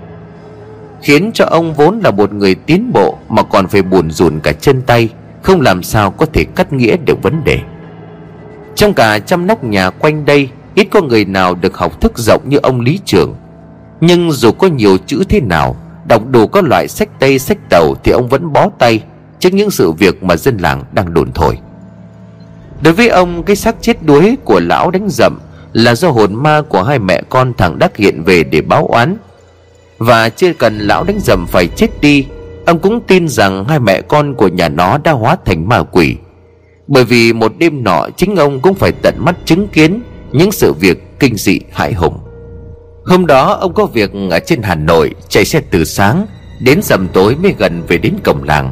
[1.01, 4.51] Khiến cho ông vốn là một người tiến bộ Mà còn phải buồn rùn cả
[4.51, 5.09] chân tay,
[5.41, 7.59] Không làm sao có thể cắt nghĩa được vấn đề.
[8.75, 12.41] Trong cả trăm nóc nhà quanh đây, Ít có người nào được học thức rộng
[12.49, 13.35] như ông Lý Trường.
[14.01, 15.75] Nhưng dù có nhiều chữ thế nào,
[16.07, 19.03] Đọc đủ các loại sách tây, sách tàu Thì ông vẫn bó tay
[19.39, 21.57] Trước những sự việc mà dân làng đang đồn thổi.
[22.81, 25.39] Đối với ông, Cái xác chết đuối của lão đánh dậm
[25.73, 29.17] là do hồn ma của hai mẹ con thằng Đắc hiện về để báo oán.
[29.97, 32.25] Và chưa cần lão đánh dầm phải chết đi,
[32.65, 36.15] Ông cũng tin rằng hai mẹ con của nhà nó đã hóa thành ma quỷ.
[36.87, 40.01] Bởi vì một đêm nọ, chính ông cũng phải tận mắt chứng kiến
[40.31, 42.19] Những sự việc kinh dị hại hùng.
[43.05, 46.25] Hôm đó, ông có việc ở trên Hà Nội, Chạy xe từ sáng,
[46.59, 48.71] Đến dầm tối mới gần về đến cổng làng.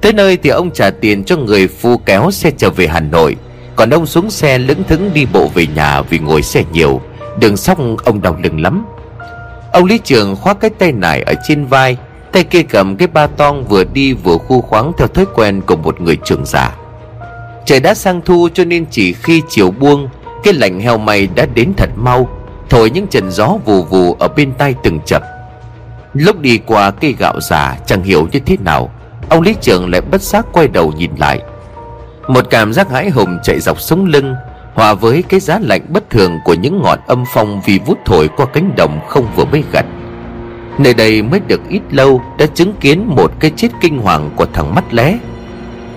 [0.00, 3.36] Tới nơi thì ông trả tiền cho người phu kéo xe trở về Hà Nội.
[3.78, 7.00] Còn ông xuống xe lững thững đi bộ về nhà vì ngồi xe nhiều.
[7.40, 8.86] Đường sóc ông đau lưng lắm.
[9.72, 11.96] Ông Lý Trường khoác cái tay nải ở trên vai,
[12.32, 15.76] Tay kia cầm cái ba tong vừa đi vừa khu khoáng theo thói quen của
[15.76, 16.76] một người trưởng giả.
[17.66, 20.08] Trời đã sang thu cho nên chỉ khi chiều buông,
[20.44, 22.28] Cái lạnh heo mây đã đến thật mau,
[22.70, 25.22] Thổi những trận gió vù vù ở bên tai từng chập.
[26.14, 28.90] Lúc đi qua cây gạo già chẳng hiểu như thế nào,
[29.28, 31.40] Ông Lý Trường lại bất giác quay đầu nhìn lại.
[32.28, 34.34] Một cảm giác hãi hùng chạy dọc sống lưng,
[34.74, 38.28] Hòa với cái giá lạnh bất thường của những ngọn âm phong vì vút thổi
[38.36, 39.86] qua cánh đồng không vừa mới gặt.
[40.78, 44.46] Nơi đây mới được ít lâu đã chứng kiến một cái chết kinh hoàng của
[44.52, 45.18] thằng mắt lé.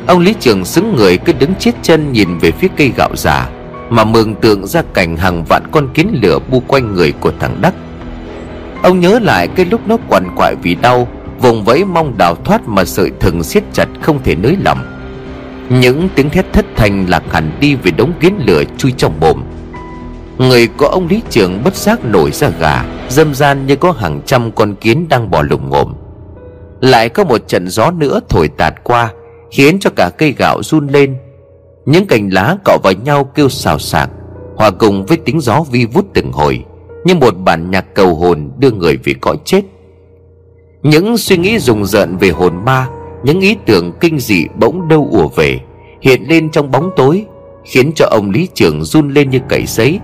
[0.08, 3.50] Ông Lý Trường xứng người cứ đứng chết chân nhìn về phía cây gạo già,
[3.90, 7.58] Mà mường tượng ra cảnh hàng vạn con kiến lửa bu quanh người của thằng
[7.62, 7.74] Đắc.
[8.84, 11.08] Ông nhớ lại cái lúc nó quằn quại vì đau,
[11.40, 14.91] Vùng vẫy mong đào thoát mà sợi thừng siết chặt không thể nới lỏng
[15.80, 19.44] những tiếng thét thất thanh lạc hẳn đi vì đống kiến lửa chui trong mồm.
[20.38, 24.22] Người của ông lý trưởng bất giác nổi ra gà, Dâm gian như có hàng
[24.26, 25.94] trăm con kiến đang bò lủng ngồm
[26.82, 29.14] Lại có một trận gió nữa thổi tạt qua,
[29.52, 31.18] Khiến cho cả cây gạo run lên.
[31.86, 34.10] Những cành lá cọ vào nhau kêu xào xạc,
[34.56, 36.64] Hòa cùng với tiếng gió vi vút từng hồi,
[37.06, 39.62] Như một bản nhạc cầu hồn đưa người về cõi chết.
[40.84, 42.88] Những suy nghĩ rùng rợn về hồn ma
[43.24, 45.60] những ý tưởng kinh dị bỗng đâu ùa về,
[46.02, 47.26] hiện lên trong bóng tối,
[47.66, 50.00] khiến cho ông lý trưởng run lên như cầy sấy.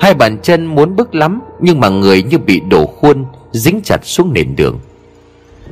[0.00, 4.00] Hai bàn chân muốn bước lắm, nhưng mà người như bị đổ khuôn, dính chặt
[4.02, 4.78] xuống nền đường.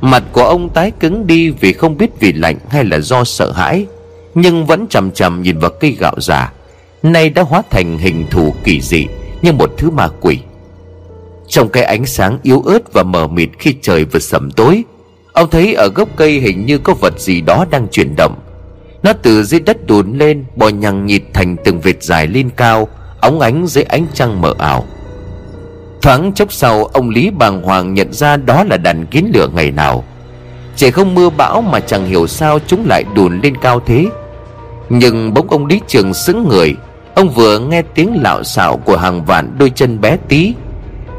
[0.01, 3.51] Mặt của ông tái cứng đi vì không biết vì lạnh hay là do sợ
[3.51, 3.85] hãi,
[4.35, 6.53] nhưng vẫn chằm chằm nhìn vào cây gạo già.
[7.03, 9.07] Nay đã hóa thành hình thù kỳ dị
[9.41, 10.39] như một thứ ma quỷ.
[11.47, 14.83] Trong cái ánh sáng yếu ớt và mờ mịt khi trời vừa sẩm tối
[15.33, 18.35] Ông thấy ở gốc cây hình như có vật gì đó đang chuyển động.
[19.03, 22.87] Nó từ dưới đất đùn lên, Bò nhằng nhịt thành từng vệt dài lên cao,
[23.21, 24.85] Óng ánh dưới ánh trăng mờ ảo.
[26.01, 29.71] Thoáng chốc sau, Ông Lý bàng hoàng nhận ra đó là đàn kiến lửa ngày
[29.71, 30.03] nào.
[30.75, 34.05] Trời không mưa bão mà chẳng hiểu sao chúng lại đùn lên cao thế.
[34.89, 36.75] Nhưng bỗng ông Lý Trường sững người.
[37.15, 40.53] Ông vừa nghe tiếng lạo xạo của hàng vạn đôi chân bé tí.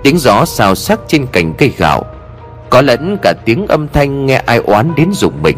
[0.02, 2.04] Tiếng gió xào sắc trên cành cây gạo
[2.70, 5.56] có lẫn cả tiếng âm thanh nghe ai oán đến rùng mình.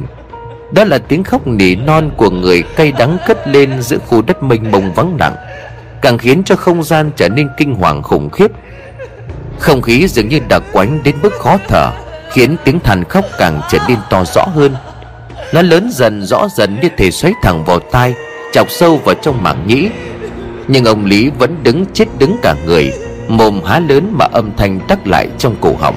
[0.73, 4.43] Đó là tiếng khóc nỉ non của người cay đắng cất lên giữa khu đất
[4.43, 5.35] mênh mông vắng lặng,
[6.03, 8.51] càng khiến cho không gian trở nên kinh hoàng khủng khiếp.
[9.59, 11.91] Không khí dường như đặc quánh đến mức khó thở,
[12.33, 14.75] khiến tiếng than khóc càng trở nên to rõ hơn.
[15.53, 18.15] Nó lớn dần, rõ dần như thể xoáy thẳng vào tai,
[18.53, 19.89] chọc sâu vào trong mảng nhĩ.
[20.69, 22.93] Nhưng ông lý vẫn đứng chết đứng cả người,
[23.29, 25.97] mồm há lớn mà âm thanh tắc lại trong cổ họng.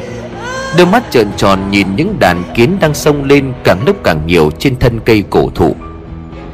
[0.77, 4.51] Đôi mắt trợn tròn nhìn những đàn kiến đang sông lên càng lúc càng nhiều
[4.59, 5.75] trên thân cây cổ thụ.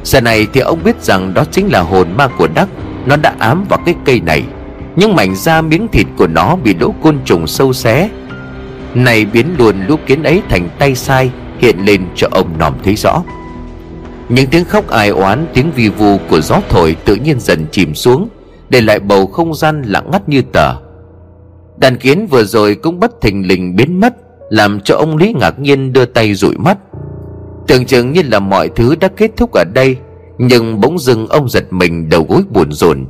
[0.04, 2.68] Giờ này thì ông biết rằng đó chính là hồn ma của Đắc.
[3.06, 4.42] Nó đã ám vào cái cây này.
[4.96, 8.10] Nhưng mảnh da miếng thịt của nó bị lỗ côn trùng sâu xé.
[8.94, 12.94] Này biến luôn lũ kiến ấy thành tay sai, Hiện lên cho ông nòm thấy
[12.94, 13.22] rõ.
[14.28, 17.94] Những tiếng khóc ai oán, Tiếng vi vu của gió thổi tự nhiên dần chìm
[17.94, 18.28] xuống,
[18.68, 20.85] Để lại bầu không gian lặng ngắt như tờ.
[21.76, 24.14] Đàn kiến vừa rồi cũng bất thình lình biến mất,
[24.50, 26.78] Làm cho ông Lý ngạc nhiên đưa tay dụi mắt.
[27.66, 29.96] Tưởng chừng như là mọi thứ đã kết thúc ở đây,
[30.38, 33.06] Nhưng bỗng dưng ông giật mình đầu gối buồn rộn.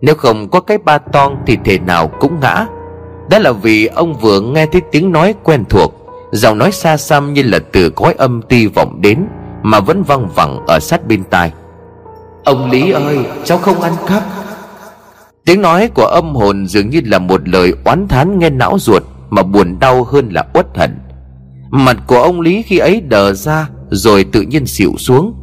[0.00, 2.66] Nếu không có cái ba toan thì thể nào cũng ngã.
[3.30, 5.94] Đó là vì ông vừa nghe thấy tiếng nói quen thuộc,
[6.32, 9.26] Giọng nói xa xăm như là từ cõi âm ti vọng đến,
[9.62, 11.52] Mà vẫn văng vẳng ở sát bên tai.
[12.44, 14.22] Ông Lý ơi, cháu không ăn cắp.
[15.44, 19.02] Tiếng nói của âm hồn dường như là một lời oán thán nghe não ruột
[19.30, 20.98] Mà buồn đau hơn là uất hận.
[21.70, 25.34] Mặt của ông Lý khi ấy đờ ra Rồi tự nhiên xịu xuống.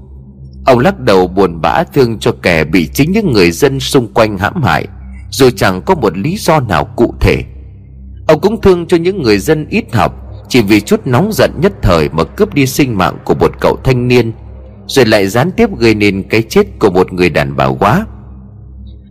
[0.66, 4.38] Ông lắc đầu buồn bã thương cho kẻ bị chính những người dân xung quanh
[4.38, 4.88] hãm hại,
[5.32, 7.44] Rồi chẳng có một lý do nào cụ thể.
[8.28, 10.14] Ông cũng thương cho những người dân ít học,
[10.50, 13.78] Chỉ vì chút nóng giận nhất thời mà cướp đi sinh mạng của một cậu
[13.84, 14.32] thanh niên,
[14.88, 18.06] Rồi lại gián tiếp gây nên cái chết của một người đàn bà quá.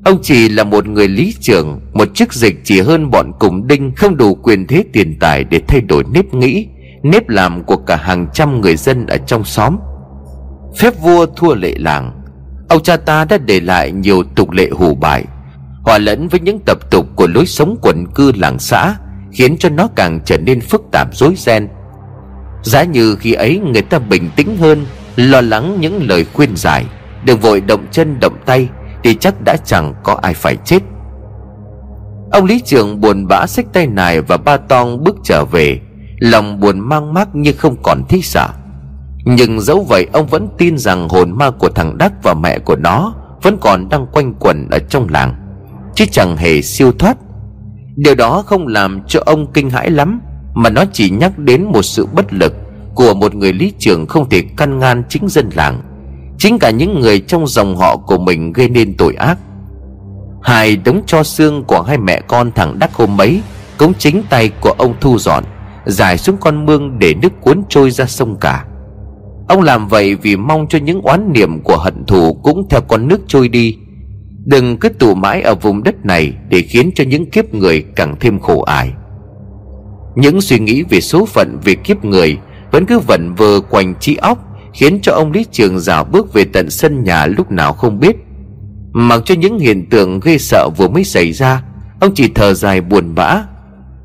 [0.04, 3.92] Ông chỉ là một người lý trưởng, Một chức dịch chỉ hơn bọn cùng đinh,
[3.96, 6.66] Không đủ quyền thế tiền tài để thay đổi nếp nghĩ,
[7.02, 9.76] Nếp làm của cả hàng trăm người dân ở trong xóm.
[10.78, 12.12] Phép vua thua lệ làng.
[12.68, 15.24] Ông cha ta đã để lại nhiều tục lệ hủ bại,
[15.82, 18.94] Hòa lẫn với những tập tục của lối sống quần cư làng xã,
[19.32, 21.68] Khiến cho nó càng trở nên phức tạp rối ren.
[22.62, 24.86] Giá như khi ấy người ta bình tĩnh hơn,
[25.16, 26.84] Lo lắng những lời khuyên giải
[27.24, 28.68] Đừng vội động chân động tay
[29.04, 30.82] thì chắc đã chẳng có ai phải chết.
[32.32, 35.80] Ông lý trưởng buồn bã xách tay nài và ba tong bước trở về,
[36.18, 38.48] Lòng buồn mang mác như không còn thích sợ.
[39.24, 42.76] Nhưng dẫu vậy, ông vẫn tin rằng hồn ma của thằng Đắc và mẹ của
[42.76, 45.34] nó Vẫn còn đang quanh quẩn ở trong làng,
[45.94, 47.16] Chứ chẳng hề siêu thoát.
[47.96, 50.20] Điều đó không làm cho ông kinh hãi lắm,
[50.54, 52.54] Mà nó chỉ nhắc đến một sự bất lực
[52.94, 55.82] Của một người lý trưởng không thể căn ngăn chính dân làng.
[56.38, 59.38] Chính cả những người trong dòng họ của mình gây nên tội ác.
[60.42, 63.42] Hai đống cho xương của hai mẹ con thằng Đắc hôm ấy
[63.78, 65.44] Cũng chính tay của ông thu dọn
[65.86, 68.64] Dài xuống con mương để nước cuốn trôi ra sông cả.
[69.48, 73.08] Ông làm vậy vì mong cho những oán niệm của hận thù Cũng theo con
[73.08, 73.76] nước trôi đi.
[74.44, 78.16] Đừng cứ tụ mãi ở vùng đất này Để khiến cho những kiếp người càng
[78.20, 78.92] thêm khổ ải
[80.16, 82.38] Những suy nghĩ về số phận về kiếp người
[82.72, 86.44] Vẫn cứ vẩn vơ quanh trí óc khiến cho ông lý trường rảo bước về
[86.44, 88.16] tận sân nhà lúc nào không biết.
[88.92, 91.62] Mặc cho những hiện tượng ghê sợ vừa mới xảy ra,
[92.00, 93.42] ông chỉ thở dài buồn bã.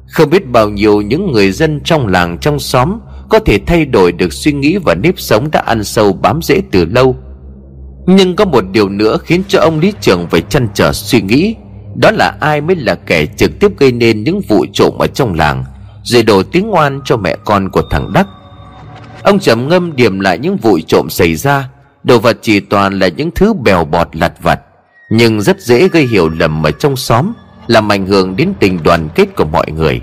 [0.08, 3.00] Không biết bao nhiêu những người dân trong làng, trong xóm
[3.30, 6.62] có thể thay đổi được suy nghĩ và nếp sống đã ăn sâu bám rễ
[6.72, 7.16] từ lâu.
[8.08, 11.56] Nhưng có một điều nữa khiến cho ông lý trường phải chăn trở suy nghĩ,
[11.96, 15.34] đó là ai mới là kẻ trực tiếp gây nên những vụ trộm ở trong
[15.34, 15.64] làng,
[16.04, 18.28] rồi đổ tiếng oan cho mẹ con của thằng đắc.
[19.24, 21.70] Ông trầm ngâm điểm lại những vụ trộm xảy ra.
[22.04, 24.60] Đồ vật chỉ toàn là những thứ bèo bọt lặt vặt,
[25.10, 27.34] Nhưng rất dễ gây hiểu lầm ở trong xóm,
[27.68, 30.02] Làm ảnh hưởng đến tình đoàn kết của mọi người.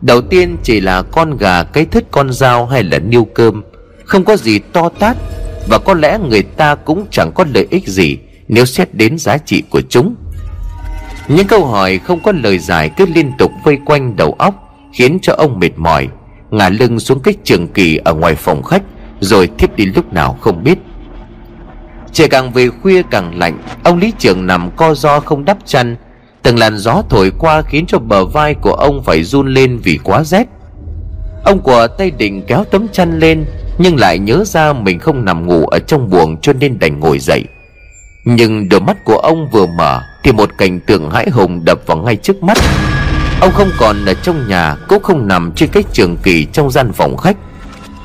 [0.00, 3.62] Đầu tiên chỉ là con gà cái thất con dao hay là niêu cơm,
[4.04, 5.16] Không có gì to tát,
[5.68, 8.18] Và có lẽ người ta cũng chẳng có lợi ích gì
[8.48, 10.14] Nếu xét đến giá trị của chúng.
[11.28, 14.54] Những câu hỏi không có lời giải cứ liên tục vây quanh đầu óc,
[14.92, 16.08] Khiến cho ông mệt mỏi
[16.50, 18.82] ngả lưng xuống cái trường kỳ ở ngoài phòng khách,
[19.20, 20.78] rồi thiếp đi lúc nào không biết.
[22.12, 25.96] Trời càng về khuya càng lạnh, ông lý trường nằm co do không đắp chăn.
[26.42, 29.98] Từng làn gió thổi qua khiến cho bờ vai của ông phải run lên vì
[30.04, 30.44] quá rét.
[31.44, 33.44] Ông của tay định kéo tấm chăn lên,
[33.78, 37.18] nhưng lại nhớ ra mình không nằm ngủ ở trong buồng cho nên đành ngồi
[37.18, 37.44] dậy.
[38.24, 41.96] Nhưng đôi mắt của ông vừa mở thì một cảnh tượng hãi hùng đập vào
[41.96, 42.58] ngay trước mắt.
[43.40, 46.92] Ông không còn ở trong nhà, Cũng không nằm trên cái trường kỳ trong gian
[46.92, 47.36] phòng khách.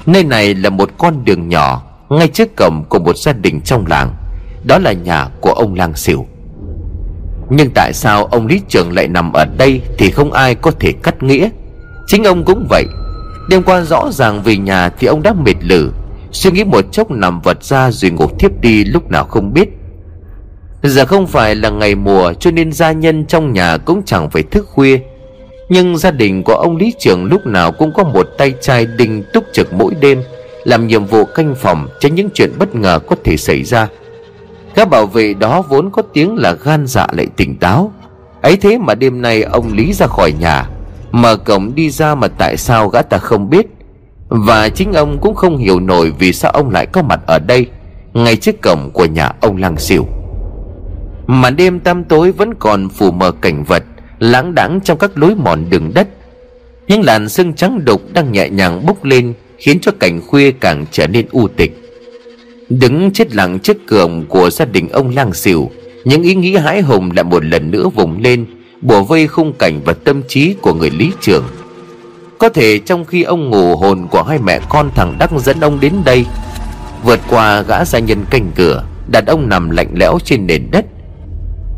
[0.06, 3.88] Nơi này là một con đường nhỏ, Ngay trước cổng của một gia đình trong
[3.88, 4.16] làng.
[4.64, 6.26] Đó là nhà của ông lang xỉu
[7.50, 10.92] Nhưng tại sao ông lý trường lại nằm ở đây Thì không ai có thể
[11.04, 11.50] cắt nghĩa?
[12.08, 12.86] Chính ông cũng vậy.
[13.50, 15.92] Đêm qua rõ ràng về nhà thì ông đã mệt lử.
[16.32, 19.70] Suy nghĩ một chốc nằm vật ra rồi ngủ thiếp đi, lúc nào không biết.
[20.84, 24.44] Giờ không phải là ngày mùa cho nên gia nhân trong nhà cũng chẳng phải
[24.44, 25.00] thức khuya
[25.70, 29.24] nhưng gia đình của ông lý trưởng lúc nào cũng có một tay trai đinh
[29.34, 30.24] túc trực mỗi đêm,
[30.64, 33.88] làm nhiệm vụ canh phòng tránh những chuyện bất ngờ có thể xảy ra.
[34.76, 37.91] Các bảo vệ đó vốn có tiếng là gan dạ lại tỉnh táo.
[38.41, 40.70] Ấy thế mà đêm nay ông lý ra khỏi nhà,
[41.11, 43.66] Mở cổng đi ra mà tại sao gã ta không biết?
[44.28, 47.68] Và chính ông cũng không hiểu nổi Vì sao ông lại có mặt ở đây,
[48.14, 50.07] Ngay trước cổng của nhà ông Lăng Xỉu
[51.28, 53.84] mà đêm tăm tối vẫn còn phủ mờ cảnh vật
[54.20, 56.07] láng đãng trong các lối mòn đường đất.
[56.88, 60.86] Những làn sương trắng đục đang nhẹ nhàng bốc lên, Khiến cho cảnh khuya càng
[60.91, 61.78] trở nên u tịch.
[62.70, 65.72] Đứng chết lặng trước cửa của gia đình ông lang xỉu
[66.05, 68.45] Những ý nghĩ hãi hùng lại một lần nữa vùng lên,
[68.82, 71.43] Bùa vây khung cảnh và tâm trí của người lý trưởng.
[72.38, 75.80] Có thể trong khi ông ngủ hồn của hai mẹ con thằng Đắc dẫn ông
[75.80, 76.26] đến đây,
[77.03, 80.86] Vượt qua gã gia nhân canh cửa, Đặt ông nằm lạnh lẽo trên nền đất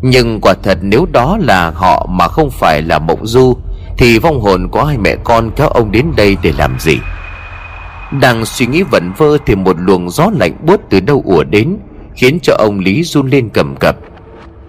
[0.08, 3.58] nhưng quả thật nếu đó là họ mà không phải là mộng du,
[3.98, 6.98] Thì vong hồn của hai mẹ con kéo ông đến đây để làm gì?
[8.22, 11.78] Đang suy nghĩ vẩn vơ thì một luồng gió lạnh buốt từ đâu ùa đến,
[12.16, 13.98] Khiến cho ông Lý run lên cầm cập.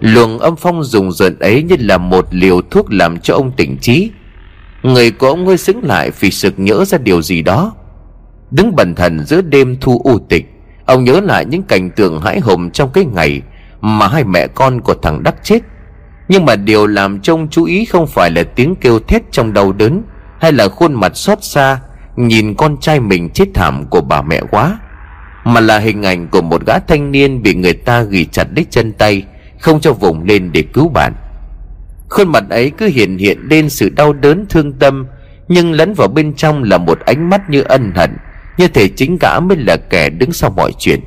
[0.00, 3.78] Luồng âm phong rùng rợn ấy như là một liều thuốc làm cho ông tỉnh
[3.78, 4.10] trí.
[4.82, 7.72] Người của ông hơi sững lại vì sực nhớ ra điều gì đó.
[8.50, 10.52] Đứng bần thần giữa đêm thu u tịch,
[10.86, 13.42] Ông nhớ lại những cảnh tượng hãi hùng trong cái ngày
[13.80, 15.58] mà hai mẹ con của thằng Đắc chết.
[16.28, 19.72] Nhưng mà điều làm trông chú ý không phải là tiếng kêu thét trong đau
[19.72, 20.02] đớn
[20.40, 21.78] Hay là khuôn mặt xót xa,
[22.16, 24.78] Nhìn con trai mình chết thảm của bà mẹ quá,
[25.44, 28.70] Mà là hình ảnh của một gã thanh niên Bị người ta ghi chặt đích
[28.70, 29.22] chân tay,
[29.60, 31.12] Không cho vùng lên để cứu bạn.
[32.08, 35.06] Khuôn mặt ấy cứ hiện hiện lên sự đau đớn thương tâm,
[35.48, 38.16] Nhưng lẫn vào bên trong là một ánh mắt như ân hận,
[38.58, 41.00] Như thể chính gã mới là kẻ đứng sau mọi chuyện.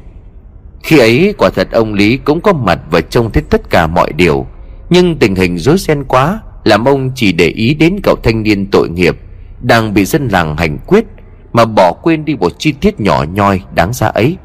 [0.84, 4.12] Khi ấy, quả thật ông Lý cũng có mặt và trông thấy tất cả mọi
[4.14, 4.46] điều.
[4.90, 8.66] Nhưng tình hình rối ren quá, Làm ông chỉ để ý đến cậu thanh niên
[8.72, 9.18] tội nghiệp
[9.62, 11.06] đang bị dân làng hành quyết
[11.54, 14.38] mà bỏ quên đi một chi tiết nhỏ nhoi đáng giá ấy.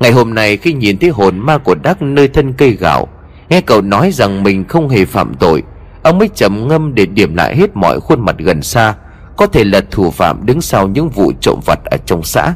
[0.00, 3.08] Ngày hôm nay khi nhìn thấy hồn ma của đắc nơi thân cây gạo,
[3.48, 5.62] nghe cậu nói rằng mình không hề phạm tội,
[6.02, 8.94] ông mới trầm ngâm để điểm lại hết mọi khuôn mặt gần xa,
[9.36, 12.54] có thể là thủ phạm đứng sau những vụ trộm vặt ở trong xã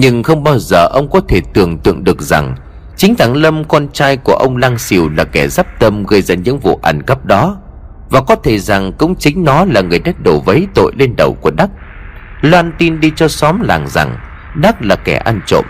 [0.00, 2.54] nhưng không bao giờ ông có thể tưởng tượng được rằng
[2.96, 6.34] chính thằng lâm, con trai của ông lang xỉu là kẻ giáp tâm gây ra
[6.34, 7.56] những vụ ăn cắp đó.
[8.10, 11.36] Và có thể rằng cũng chính nó là người đã đổ vấy tội lên đầu
[11.40, 11.70] của Đắc.
[12.40, 14.18] Loan tin đi cho xóm làng rằng
[14.54, 15.64] Đắc là kẻ ăn trộm,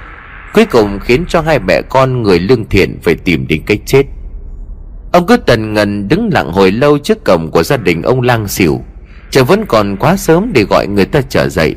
[0.54, 4.02] Cuối cùng khiến cho hai mẹ con người lương thiện phải tìm đến cái chết.
[5.12, 8.48] Ông cứ tần ngần đứng lặng hồi lâu trước cổng của gia đình ông lang
[8.48, 8.80] xỉu
[9.30, 11.76] Trời vẫn còn quá sớm để gọi người ta trở dậy.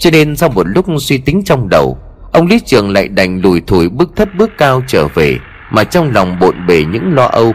[0.00, 1.98] Cho nên sau một lúc suy tính trong đầu,
[2.32, 5.38] Ông Lý Trường lại đành lùi thủi bước thất bước cao trở về,
[5.70, 7.54] Mà trong lòng bộn bề những lo âu.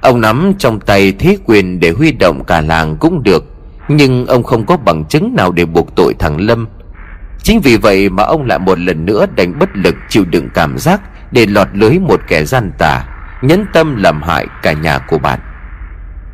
[0.00, 3.44] Ông nắm trong tay thế quyền để huy động cả làng cũng được,
[3.88, 6.68] Nhưng ông không có bằng chứng nào để buộc tội thằng Lâm.
[7.42, 10.78] Chính vì vậy mà ông lại một lần nữa đành bất lực chịu đựng cảm
[10.78, 11.00] giác
[11.32, 13.04] Để lọt lưới một kẻ gian tà
[13.42, 15.38] Nhấn tâm làm hại cả nhà của bạn.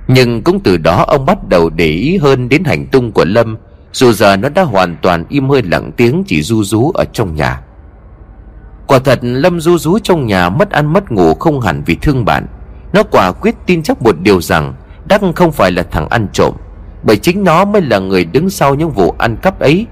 [0.09, 3.57] Nhưng cũng từ đó ông bắt đầu để ý hơn đến hành tung của Lâm
[3.93, 7.35] dù giờ nó đã hoàn toàn im hơi lặng tiếng chỉ du rú ở trong
[7.35, 7.61] nhà.
[8.87, 12.25] Quả thật, Lâm du rú trong nhà mất ăn mất ngủ không hẳn vì thương
[12.25, 12.47] bạn.
[12.93, 14.75] Nó quả quyết tin chắc một điều rằng,
[15.09, 16.55] Đắc không phải là thằng ăn trộm,
[17.03, 19.87] Bởi chính nó mới là người đứng sau những vụ ăn cắp ấy.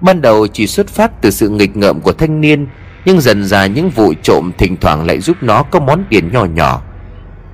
[0.00, 2.66] Ban đầu chỉ xuất phát từ sự nghịch ngợm của thanh niên,
[3.04, 6.44] Nhưng dần ra những vụ trộm thỉnh thoảng lại giúp nó có món tiền nhỏ
[6.44, 6.82] nhỏ.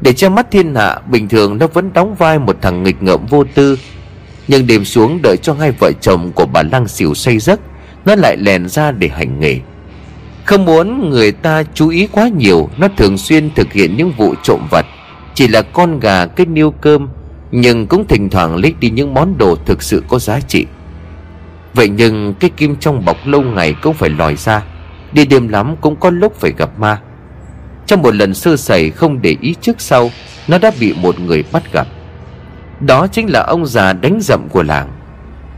[0.00, 3.26] Để che mắt thiên hạ, Bình thường nó vẫn đóng vai một thằng nghịch ngợm
[3.26, 3.76] vô tư
[4.50, 7.60] nhưng đêm xuống đợi cho hai vợ chồng của bà Lăng xỉu say giấc,
[8.04, 9.58] Nó lại lèn ra để hành nghề.
[10.44, 14.34] Không muốn người ta chú ý quá nhiều, Nó thường xuyên thực hiện những vụ
[14.42, 14.86] trộm vật
[15.34, 17.08] Chỉ là con gà cái niêu cơm,
[17.50, 20.66] Nhưng cũng thỉnh thoảng lấy đi những món đồ thực sự có giá trị.
[21.74, 24.62] Vậy nhưng cái kim trong bọc lâu ngày cũng phải lòi ra,
[25.12, 27.00] Đi đêm lắm cũng có lúc phải gặp ma.
[27.86, 30.10] Trong một lần sơ sẩy không để ý trước sau,
[30.48, 31.86] Nó đã bị một người bắt gặp.
[32.80, 34.88] Đó chính là ông già đánh dậm của làng.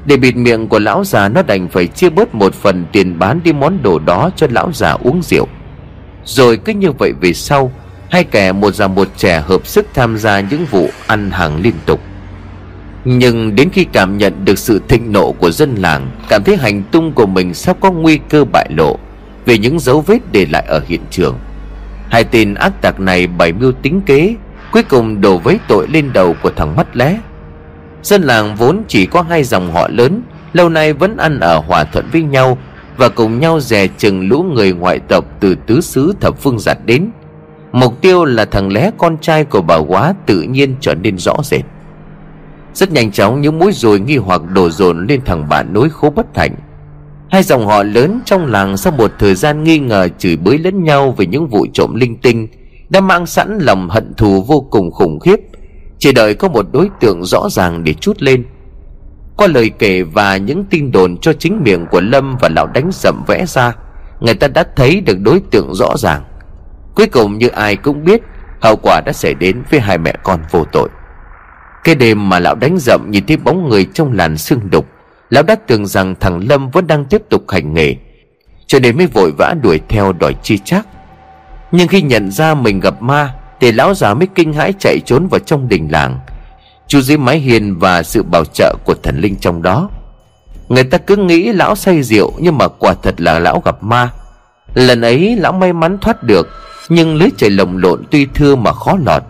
[0.05, 3.41] Để bịt miệng của lão già, nó đành phải chia bớt một phần tiền bán
[3.45, 5.47] đi món đồ đó cho lão già uống rượu.
[6.25, 7.73] Rồi cứ như vậy về sau,
[8.11, 11.75] Hai kẻ một già một trẻ hợp sức tham gia những vụ ăn hàng liên
[11.87, 12.01] tục.
[13.05, 16.83] Nhưng đến khi cảm nhận được sự thịnh nộ của dân làng, Cảm thấy hành
[16.83, 18.97] tung của mình sắp có nguy cơ bại lộ
[19.47, 21.39] Về những dấu vết để lại ở hiện trường.
[22.11, 24.35] Hai tên ác tặc này bày mưu tính kế
[24.73, 27.19] Cuối cùng đổ với tội lên đầu của thằng mắt lé.
[28.03, 31.85] Dân làng vốn chỉ có hai dòng họ lớn, Lâu nay vẫn ăn ở hòa
[31.85, 32.59] thuận với nhau
[32.97, 36.79] Và cùng nhau dè chừng lũ người ngoại tộc Từ tứ xứ thập phương giặt
[36.85, 37.11] đến.
[37.73, 41.35] Mục tiêu là thằng lé con trai của bà quá Tự nhiên trở nên rõ
[41.43, 41.65] rệt.
[42.75, 46.11] Rất nhanh chóng những mũi rồi nghi hoặc đổ dồn lên thằng bạn nối khố
[46.11, 46.55] bất thành.
[47.31, 50.85] Hai dòng họ lớn trong làng sau một thời gian nghi ngờ chửi bới lẫn
[50.85, 52.49] nhau về những vụ trộm linh tinh
[52.93, 55.37] đã mang sẵn lòng hận thù vô cùng khủng khiếp.
[55.99, 58.45] Chỉ đợi có một đối tượng rõ ràng để chút lên.
[59.37, 62.93] Qua lời kể và những tin đồn cho chính miệng của Lâm và lão đánh
[62.93, 63.73] sầm vẽ ra,
[64.21, 66.25] Người ta đã thấy được đối tượng rõ ràng.
[66.95, 68.23] Cuối cùng như ai cũng biết,
[68.61, 70.89] Hậu quả đã xảy đến với hai mẹ con vô tội.
[71.85, 74.87] Cái đêm mà lão đánh rậm nhìn thấy bóng người trong làn sương đục,
[75.31, 77.97] Lão đã tưởng rằng thằng Lâm vẫn đang tiếp tục hành nghề,
[78.67, 80.87] Cho nên mới vội vã đuổi theo đòi chi chắc
[81.73, 85.27] nhưng khi nhận ra mình gặp ma, Thì lão già mới kinh hãi chạy trốn
[85.27, 86.19] vào trong đình làng.
[86.87, 89.91] Chú dưới mái hiền và sự bảo trợ của thần linh trong đó.
[90.69, 94.11] Người ta cứ nghĩ lão say rượu, Nhưng mà quả thật là lão gặp ma.
[94.75, 96.49] Lần ấy lão may mắn thoát được,
[96.89, 99.23] Nhưng lưới trời lồng lộn tuy thưa mà khó lọt.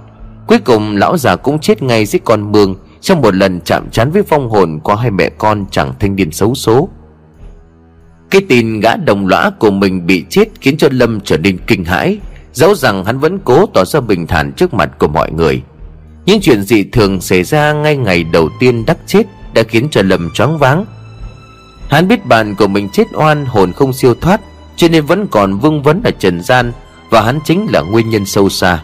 [0.46, 4.10] Cuối cùng lão già cũng chết ngay dưới con mương, Trong một lần chạm trán
[4.10, 6.88] với vong hồn Của hai mẹ con chẳng thanh niên xấu số
[8.30, 11.84] Cái tin gã đồng lõa của mình bị chết Khiến cho Lâm trở nên kinh
[11.84, 12.18] hãi.
[12.52, 15.62] Dẫu rằng hắn vẫn cố tỏ ra bình thản trước mặt của mọi người
[16.26, 19.22] Những chuyện dị thường xảy ra ngay ngày đầu tiên đắc chết
[19.54, 20.84] Đã khiến cho Lâm choáng váng.
[21.88, 24.40] Hắn biết bạn của mình chết oan, hồn không siêu thoát,
[24.76, 26.72] Cho nên vẫn còn vương vấn ở trần gian,
[27.10, 28.82] Và hắn chính là nguyên nhân sâu xa.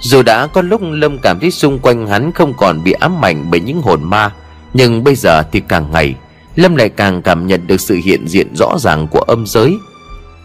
[0.00, 3.46] Dù đã có lúc Lâm cảm thấy xung quanh hắn không còn bị ám ảnh
[3.50, 4.30] bởi những hồn ma,
[4.74, 6.14] Nhưng bây giờ thì càng ngày,
[6.56, 9.76] Lâm lại càng cảm nhận được sự hiện diện rõ ràng của âm giới.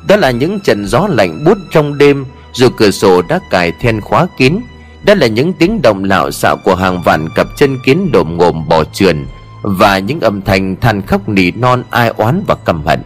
[0.07, 4.01] Đó là những trận gió lạnh buốt trong đêm, Dù cửa sổ đã cài then
[4.01, 4.59] khóa kín.
[5.03, 8.67] Đó là những tiếng động lạo xạo của hàng vạn cặp chân kiến đồm ngồm
[8.67, 9.25] bò trườn,
[9.61, 13.01] và những âm thanh than khóc nỉ non, ai oán và căm hận.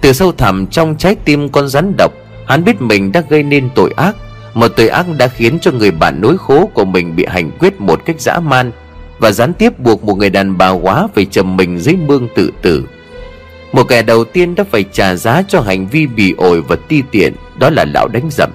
[0.00, 2.12] Từ sâu thẳm trong trái tim con rắn độc,
[2.46, 4.16] hắn biết mình đã gây nên tội ác,
[4.54, 7.80] một tội ác đã khiến cho người bạn nối khố của mình bị hành quyết
[7.80, 8.72] một cách dã man,
[9.18, 12.50] và gián tiếp buộc một người đàn bà quá phải trầm mình dưới mương tự
[12.62, 12.84] tử
[13.72, 17.02] một kẻ đầu tiên đã phải trả giá cho hành vi bị ổi và ti
[17.10, 18.50] tiện, đó là lão đánh dậm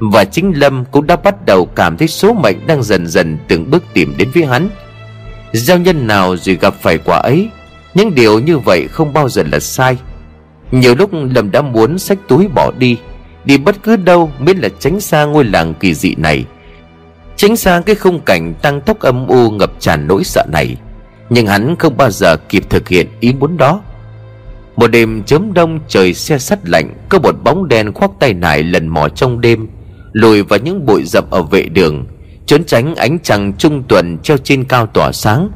[0.00, 3.70] và chính lâm cũng đã bắt đầu cảm thấy số mệnh đang dần dần từng
[3.70, 4.68] bước tìm đến với hắn.
[5.52, 7.48] Giao nhân nào rồi gặp phải quả ấy,
[7.94, 9.96] Những điều như vậy không bao giờ là sai.
[10.70, 12.96] Nhiều lúc Lâm đã muốn xách túi bỏ đi
[13.44, 16.44] Đi bất cứ đâu miễn là tránh xa ngôi làng kỳ dị này.
[17.36, 20.76] Tránh xa cái khung cảnh tăng tốc âm u ngập tràn nỗi sợ này.
[21.30, 23.80] Nhưng hắn không bao giờ kịp thực hiện ý muốn đó.
[24.78, 28.62] Một đêm chớm đông trời xe sắt lạnh, Có một bóng đen khoác tay nải
[28.62, 29.68] lần mò trong đêm,
[30.12, 32.06] Lùi vào những bụi rậm ở vệ đường,
[32.46, 35.50] trốn tránh ánh trăng trung tuần treo trên cao tỏa sáng.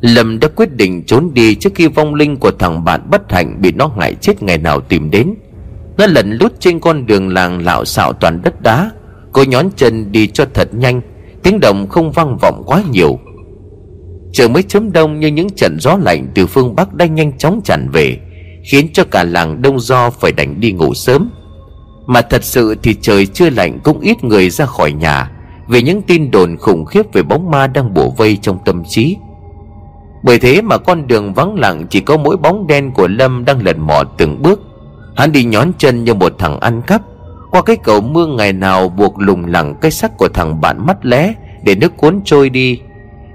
[0.00, 3.56] Lâm đã quyết định trốn đi trước khi vong linh của thằng bạn bất hạnh
[3.60, 5.34] bị nó ngại chết ngày nào tìm đến.
[5.98, 8.90] Nó lần lút trên con đường làng lạo xạo toàn đất đá
[9.32, 11.00] cô nhón chân đi cho thật nhanh,
[11.42, 13.18] tiếng động không vang vọng quá nhiều.
[14.32, 17.60] Trời mới chớm đông như những trận gió lạnh từ phương bắc đang nhanh chóng
[17.64, 18.18] tràn về
[18.64, 21.30] khiến cho cả làng đông do phải đành đi ngủ sớm.
[22.06, 25.30] Mà thật sự thì trời chưa lạnh cũng ít người ra khỏi nhà,
[25.68, 29.16] vì những tin đồn khủng khiếp về bóng ma đang bủa vây trong tâm trí.
[30.22, 33.64] Bởi thế mà con đường vắng lặng chỉ có mỗi bóng đen của lâm đang
[33.64, 34.60] lần mò từng bước.
[35.16, 37.02] Hắn đi nhón chân như một thằng ăn cắp,
[37.50, 41.06] qua cái cầu mương ngày nào buộc lùng lẳng cái xác của thằng bạn mắt
[41.06, 41.34] lé
[41.64, 42.80] để nước cuốn trôi đi.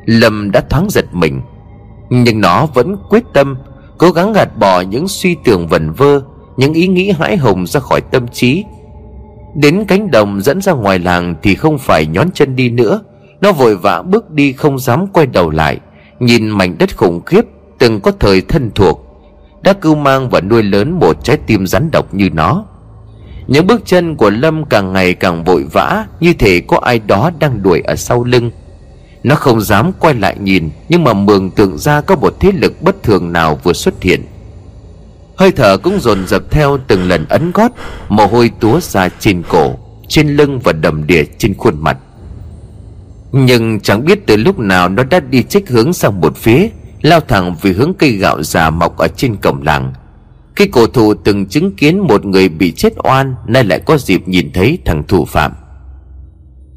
[0.05, 1.41] Lâm đã thoáng giật mình,
[2.09, 3.57] nhưng nó vẫn quyết tâm
[3.97, 6.21] cố gắng gạt bỏ những suy tưởng vẩn vơ,
[6.57, 8.63] những ý nghĩ hãi hùng ra khỏi tâm trí.
[9.55, 13.01] Đến cánh đồng dẫn ra ngoài làng Thì không phải nhón chân đi nữa.
[13.41, 15.79] Nó vội vã bước đi không dám quay đầu lại,
[16.19, 17.45] Nhìn mảnh đất khủng khiếp
[17.79, 19.01] Từng có thời thân thuộc.
[19.61, 22.65] Đã cưu mang và nuôi lớn một trái tim rắn độc như nó.
[23.47, 27.31] Những bước chân của Lâm càng ngày càng vội vã, Như thể có ai đó
[27.39, 28.51] đang đuổi ở sau lưng.
[29.25, 32.81] Nó không dám quay lại nhìn, Nhưng mà mường tượng ra có một thế lực
[32.81, 34.25] bất thường nào vừa xuất hiện.
[35.35, 37.71] Hơi thở cũng dồn dập theo từng lần ấn gót,
[38.09, 39.75] Mồ hôi túa ra trên cổ,
[40.07, 41.97] Trên lưng và đầm đìa trên khuôn mặt.
[43.31, 46.69] Nhưng chẳng biết từ lúc nào Nó đã đi trích hướng sang một phía,
[47.01, 49.93] Lao thẳng về hướng cây gạo già mọc ở trên cổng làng.
[50.55, 54.27] Khi cổ thụ từng chứng kiến một người bị chết oan, Nay lại có dịp
[54.27, 55.51] nhìn thấy thằng thủ phạm.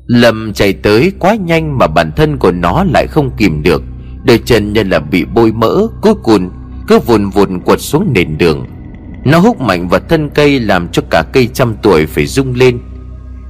[0.09, 3.83] Lâm chạy tới quá nhanh mà bản thân của nó lại không kìm được.
[4.25, 6.51] Đôi chân như là bị bôi mỡ Cuối cùng
[6.87, 8.67] cứ vùn vùn quật xuống nền đường.
[9.25, 12.79] Nó hút mạnh vào thân cây làm cho cả cây trăm tuổi phải rung lên.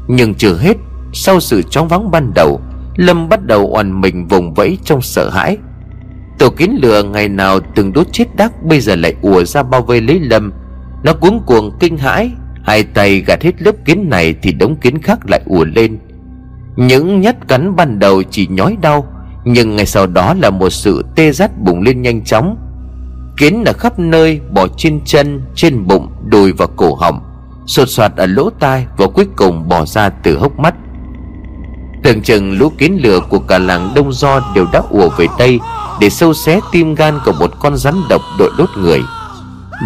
[0.08, 0.76] Nhưng chưa hết,
[1.12, 2.60] sau sự chóng vắng ban đầu,
[2.96, 5.56] lâm bắt đầu oằn mình vùng vẫy trong sợ hãi.
[6.38, 9.82] Tổ kiến lửa ngày nào từng đốt chết đắc bây giờ lại ùa ra bao
[9.82, 10.52] vây lấy lâm.
[11.04, 12.30] Nó cuống cuồng kinh hãi,
[12.64, 15.98] hai tay gạt hết lớp kiến này thì đống kiến khác lại ùa lên
[16.78, 19.06] những nhát cắn ban đầu chỉ nhói đau,
[19.44, 22.56] nhưng ngày sau đó là một sự tê rát bùng lên nhanh chóng.
[23.36, 27.20] Kiến ở khắp nơi bò trên chân, trên bụng, đùi và cổ họng,
[27.66, 30.74] sột soạt ở lỗ tai và cuối cùng bò ra từ hốc mắt.
[32.02, 35.60] Tưởng chừng lũ kiến lửa của cả làng Đông Do đều đã ùa về đây
[36.00, 39.00] Để sâu xé tim gan của một con rắn độc đội đốt người.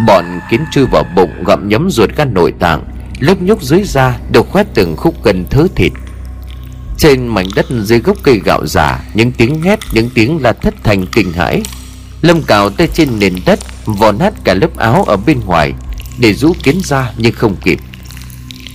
[0.07, 2.83] Bọn kiến chui vào bụng gặm nhấm ruột gan nội tạng,
[3.19, 5.91] Lớp nhúc dưới da đều khoét từng khúc gần thớ thịt.
[6.97, 10.73] Trên mảnh đất dưới gốc cây gạo già Những tiếng hét, những tiếng la thất
[10.83, 11.61] thành kinh hãi.
[12.21, 15.73] Lâm cào tay trên nền đất Vò nát cả lớp áo ở bên ngoài
[16.19, 17.79] Để rũ kiến ra nhưng không kịp.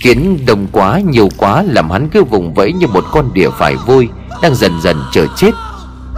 [0.01, 3.75] Kiến đông quá nhiều quá Làm hắn cứ vùng vẫy như một con đỉa phải
[3.85, 4.09] vôi
[4.41, 5.51] Đang dần dần chờ chết.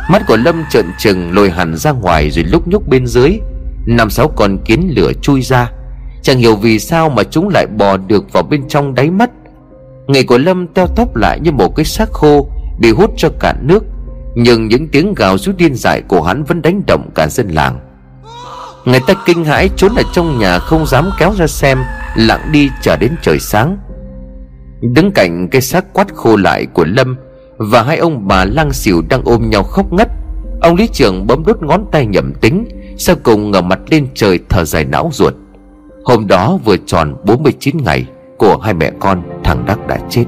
[0.10, 3.40] Mắt của Lâm trợn trừng lồi hẳn ra ngoài Rồi lúc nhúc bên dưới.
[3.86, 5.72] Năm sáu con kiến lửa chui ra.
[6.24, 9.30] Chẳng hiểu vì sao mà chúng lại bò được vào bên trong đáy mắt
[10.12, 12.48] người của Lâm teo tóc lại như một cái xác khô,
[12.80, 13.84] Bị hút cho cạn nước.
[14.36, 17.80] Nhưng những tiếng gào rú điên dại của hắn vẫn đánh động cả dân làng.
[18.86, 21.78] Người ta kinh hãi trốn ở trong nhà không dám kéo ra xem,
[22.16, 23.78] Lặng đi chờ đến trời sáng.
[24.82, 27.18] Đứng cạnh cái xác quát khô lại của Lâm
[27.58, 30.10] Và hai ông bà lang xỉu đang ôm nhau khóc ngất,
[30.62, 32.66] Ông lý trưởng bấm đốt ngón tay nhầm tính,
[32.98, 35.34] Sau cùng ngẩng mặt lên trời thở dài não ruột.
[36.06, 38.06] Hôm đó vừa tròn 49 ngày.
[38.42, 40.26] Của hai mẹ con thằng Đắc đã chết.